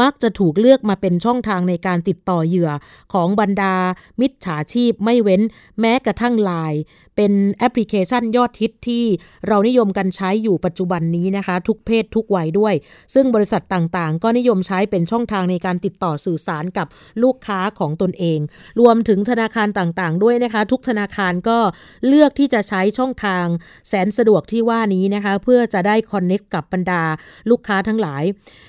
[0.00, 2.70] มักจะถูกเลือกมาเป็นช่องทางในการติดต่อเหยื่อ
[3.12, 3.74] ของบรรดา
[4.20, 5.42] มิจฉาชีพไม่เว้น
[5.80, 6.80] แม้กระทั่งไลน์
[7.20, 9.04] เป็นแอปพลิเคชันยอดฮิตที่
[9.46, 12.74] เรานิยมกันใช้อยู่ปัจจุบันนี้นะคะ ทุกเพศทุกวัยด้วย
[13.14, 16.86] ซึ่งบริษัทต่างๆ ก็นิยมใช้เป็นช่องทางในการติดต่อสื่อสารกับ
[17.22, 18.38] ลูกค้าของตนเอง
[18.80, 21.58] รวมถึงธนาคารต่างๆ ด้วยนะคะ ทุกธนาคารก็
[22.06, 23.46] เลือกที่จะใช้ช่องทาง
[23.88, 27.02] แสนสะดวกที่ว่านี้นะคะ เพื่อจะได้คอนเน็กกับบรรดา
[27.50, 28.22] ลูกค้าทั้งหลาย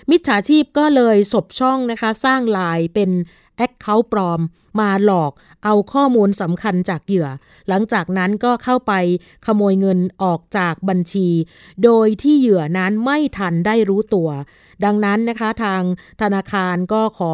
[0.10, 3.12] มิจฉาชีพก็เลยสบช่องนะคะ สร้างลายเป็น
[3.60, 4.42] แอคเคาท์ปลอม
[4.80, 5.32] มาหลอก
[5.64, 7.28] เอาข้อมูลสำคัญจากเหยื่อ
[7.68, 8.94] หลังจากนั้นก็เข้าไป
[9.46, 11.28] ขโมยเงินออกจากบัญชี
[11.84, 14.30] โดยที่เหยื่อนั้นไม่ทันได้รู้ตัว
[14.86, 15.82] ดังนั้นนะคะทาง
[16.22, 17.34] ธนาคารก็ขอ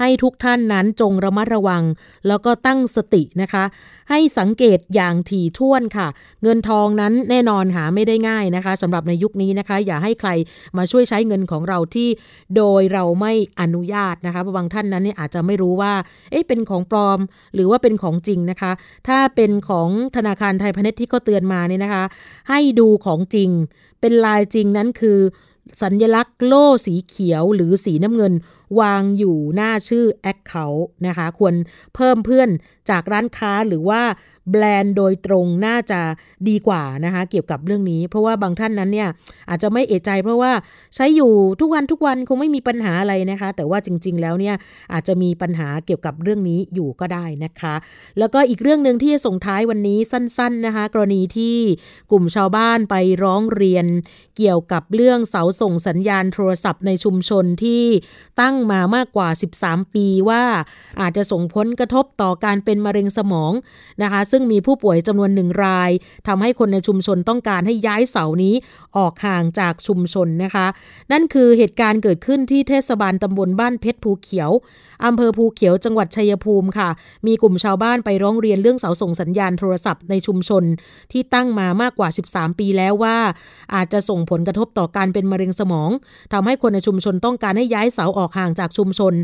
[0.00, 1.82] ให้ทุกท่านนั้นจงระมัดระวัง
[2.28, 3.64] แล้วก็ตั้งสตินะคะ
[4.10, 6.08] ให้สังเกตอย่างถี่ถ้วนค่ะ
[6.42, 10.30] เงินทองนั้นแน่นอนหาไม่ได้ง่ายนะคะสำหรับในยุคนี้นะคะ อย่าให้ใคร
[10.76, 12.08] มาช่วยใช้เงินของเราที่
[12.56, 15.92] โดยเราไม่อนุญาตนะคะบางท่านนั้นเนี่ยอาจจะไม่รู้ว่า
[16.30, 17.18] เอ๊ะเป็นของปลอม
[17.54, 18.72] หรือว่าเป็นของจริงนะคะ
[19.08, 22.04] ถ้าเป็นของธนาคารไทยพาณิชย์ที่เขาเตือนมาเนี่ยนะคะ
[22.50, 23.50] ให้ดูของจริง
[24.00, 25.18] เป็นลายจริงนั้นคือ
[25.82, 28.32] สัญญลักษณ์โล่สีเขียวหรือสีน้ำเงิน
[28.80, 31.54] วางอยู่หน้าชื่อ Account นะคะ ควร
[31.94, 32.48] เพิ่มเพื่อน
[32.90, 34.02] จากร้านค้าหรือว่า
[34.50, 36.00] แบรนด์โดยตรงน่าจะ
[36.48, 39.08] ดีกว่านะคะ เกี่ยวกับเรื่องนี้ เพราะว่าบางท่านนั้นเนี่ย
[39.48, 40.52] อาจจะไม่เอะใจ เพราะว่า
[40.94, 44.54] ใช้อยู่ทุกวันทุกวันคงไม่มีปัญหาอะไรนะคะ แต่ว่าจริง ๆ แล้วเนี่ย
[44.92, 47.74] อาจจะมีปัญหาเกี่ยวกับเรื่องนี้อยู่ก็ได้นะคะ
[48.18, 51.56] แล้วก็อีกเรื่องหนึ่งที่จะส่งท้ายวันนี้สั้น ๆนะคะ กรณีที่
[52.10, 53.86] กลุ่มชาวบ้านไปร้องเรียน
[54.36, 57.84] เกี่ยวกับเรื่องเสาส่งสัญญาณโทรศัพท์ในชุมชนที่
[58.40, 59.28] ตั้งมามากกว่า
[59.62, 60.42] 13 ปีว่า
[61.00, 63.52] อาจจะส่งผลกระทบต่อการเป็นมะเร็งสมอง
[64.02, 65.90] นะคะ ซึ่งมีผู้ป่วยจำนวนหนึ่งราย
[66.28, 68.54] ทำให้คนในชุมชนต้องการให้ย้ายเสานี้
[68.96, 70.66] ออกห่างจากชุมชนนะคะ
[71.12, 74.50] นั่นคือเหตุการณ์เกิดขึ้นที่เทศบาลตำบลบ้านเพชรภูเขียว
[75.04, 76.88] อำเภอภูเขียวจังหวัดชัยภูมิค่ะ
[77.26, 80.64] มีกลุ่มชาวบ้านไปร้องเรียนเรื่องเสาส่งสัญญาณโทรศัพท์ในชุมชน
[81.12, 83.16] ที่ตั้งมามากกว่า 13 ปีแล้วว่า
[83.74, 85.90] อาจจะส่งผลกระทบต่อการเป็นมะเร็งสมอง
[86.32, 89.14] ทำให้คนในชุมชนต้องการให้ย้ายเสาออกห่างจากชุมชน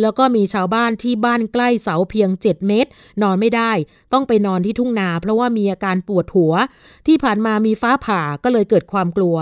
[0.00, 2.90] แล้วก็มีชาวบ้านที่บ้านใกล้เสาเพียง 7 เมตร
[3.22, 3.72] นอนไม่ได้
[4.12, 6.52] ต้องไปนอนที่ทุ่งนา เพราะว่ามีอาการปวดหัว
[7.06, 9.36] ที่ผ่านมามีฟ้าผ่าก็เลยเกิดความกลัว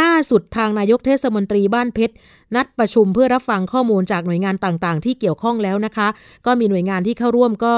[0.00, 2.14] ล่าสุดทางนายกเทศมนตรีบ้านเพชร
[2.56, 6.08] นัดประชุมเพื่อรับฟังข้อมูลจากหน่วยงานต่างๆ ที่เกี่ยวข้องแล้วนะคะ
[6.46, 7.74] ก็มีหน่วยงานที่เข้าร่วมก็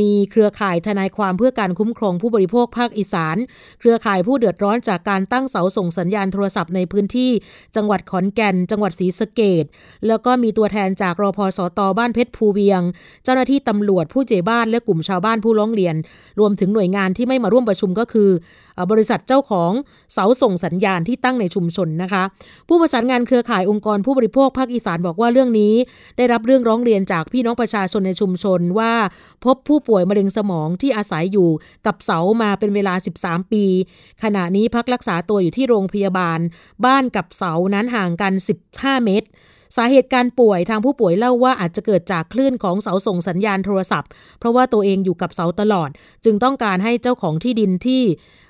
[0.00, 3.36] มีเครือข่ายทนายความเพื่อการคุ้มครองผู้บริโภคภาคอีสาน
[3.80, 7.30] เครือข่ายผู้เดือดร้อนจากการตั้งเสาส่งสัญญาณโทรศัพท์ในพื้นที่
[7.76, 9.64] จังหวัดขอนแก่น จังหวัดศรีสะเกด
[10.06, 12.80] แล้วก็มีตัวแทนจากรพสตบ้านเพชรภูเวียง
[13.24, 15.94] เจ้าหน้าที่ตำรวจผู้เจบ้านและกลุ่มชาวบ้านผู้ร้องเรียน
[16.40, 18.30] รวมถึงหน่วยงานที่ไม่มาร่วมประชุมก็คือ
[18.90, 19.72] บริษัทเจ้าของ
[20.12, 22.22] เสาส่งสัญญาณที่ตั้งในชุมชนนะคะ
[22.68, 25.74] ผู้ประสานงานเครือข่ายองค์กรผู้บริโภคภาคอีสานบอกว่าเรื่องนี้
[26.16, 28.92] ได้รับเรื่องร้องเรียนจากพี่น้องประชาชนในชุมชนว่า
[29.44, 31.48] พบผู้ป่วยมะเร็งสมองที่อาศัยอยู่
[31.86, 32.94] กับเสามาเป็นเวลา
[33.24, 33.64] 13 ปี
[34.22, 36.38] ขณะนี้พักรักษาตัวอยู่ที่โรงพยาบาล
[36.84, 38.32] บ้านกับเสานั้นห่างกัน
[38.70, 39.28] 15 เมตร
[39.76, 45.90] สาเหตุการป่วยทางผู้ป่วยเล่าว่าอาจจะเกิดจากคลื่นของเสาส่งสัญญาณโทรศัพท์ เพราะว่าตัวเองอยู่กับเสาตลอด
[46.24, 48.02] จึงต้องการให้เจ้าของที่ดินที่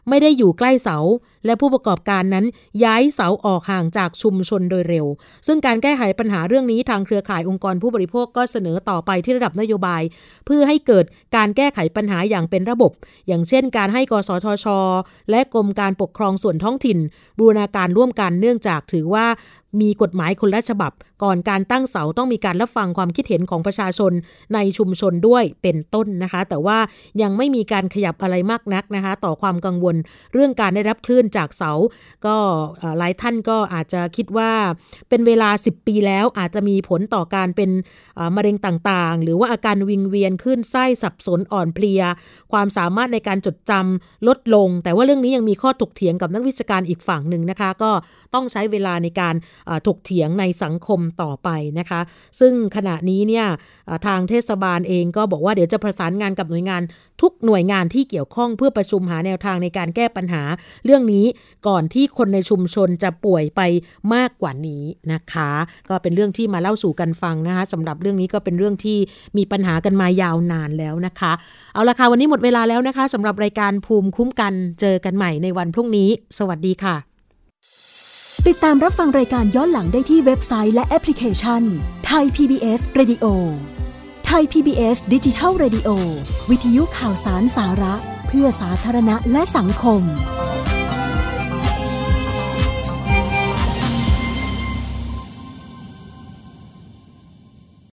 [0.08, 0.98] ไม่ได้อยู่ใกล้เสา
[1.46, 2.44] และผู้ประกอบการนั้น
[2.84, 5.06] ย้ายเสาออกห่างจากชุมชนโดยเร็ว
[5.46, 10.02] ซึ่งการแก้ไขปัญหาเรื่องนี้ทางเครือข่ายองค์กรผู้บริโภคก็เสนอต่อไปที่ระดับนโยบาย
[10.46, 11.04] เพื่อให้เกิด
[11.36, 12.92] การแก้ไขปัญหาอย่างเป็นระบบ
[13.28, 14.66] อย่างเช่น การให้กสทช
[15.30, 16.98] และกรมการปกครองส่วนท้องถิ่น
[17.38, 19.26] บูรณาการร่วมกันเนื่องจากถือว่า
[19.82, 20.92] มีกฎหมายคนละฉบับ
[21.22, 24.12] ก่อนการตั้งเสาต้องมีการรับฟังความคิดเห็นของประชาชน
[24.54, 26.78] ในชุมชนด้วยเป็นต้นนะคะ แต่ว่า
[27.22, 29.96] ยังไม่มีการขยับอะไรมากนักนะคะ ต่อความกังวล
[30.32, 31.72] เรื่องการได้รับคลื่นจากเสา
[32.26, 32.36] ก็
[32.98, 34.52] หลายท่านก็อาจจะคิดว่า
[35.08, 37.70] เป็นเวลา 10 ปีแล้วอาจจะมีผลต่อการเป็น
[38.36, 42.02] มะเร็งต่างๆ หรือว่าอาการวิงเวียนขึ้นไส้สับสนอ่อนเพลีย
[42.52, 47.90] ความสามารถในการจดจำลดลง แต่ว่าเรื่องนี้ยังมีข้อถกเถียงกับนักวิชาการอีกฝั่งหนึ่งนะคะ ก็
[48.34, 49.34] ต้องใช้เวลาในการ
[49.86, 52.00] ถกเถียงในสังคมต่อไปนะคะ
[52.40, 53.46] ซึ่งขณะนี้เนี่ย
[54.06, 56.82] ทางเทศบาลเองก็บอกว่าเดี๋ยวจะประสานงานกับหน่วยงาน
[57.20, 60.42] ทุกหน่วยงานที่เกี่ยวข้องเพื่อประชุมหาแนวทางในการแก้ปัญหา
[60.84, 61.30] เรื่องนี้นี้
[61.68, 63.60] ก่อนที่คนในชุมชนจะป่วยไป
[64.14, 65.50] มากกว่านี้นะคะ
[65.88, 68.98] ก็เป็นเรื่องที่มาเล่าสู่กันฟังนะคะสำหรับเรื่องนี้ก็เป็นเรื่องที่
[69.36, 71.32] มีปัญหากันมายาวนานแล้วนะคะ
[71.74, 76.08] เอาละค่ะวันนี้หมดเวลาแล้วนะคะสำหรับรายการภูมิคุ้มกันเจอกันใหม่ในวันพรุ่งนี้
[76.38, 76.96] สวัสดีค่ะ
[78.46, 81.62] ติดตามรับฟังรายการย้อนหลังได้ที่เว็บไซต์และแอปพลิเคชัน
[82.06, 83.24] ไทย PBS Radio
[84.26, 85.88] ไทย PBS ดิจิทัล Radio
[86.50, 87.94] วิทยุข่าวสารสาระ
[88.28, 90.02] เพื่อสาธารณะและสังคม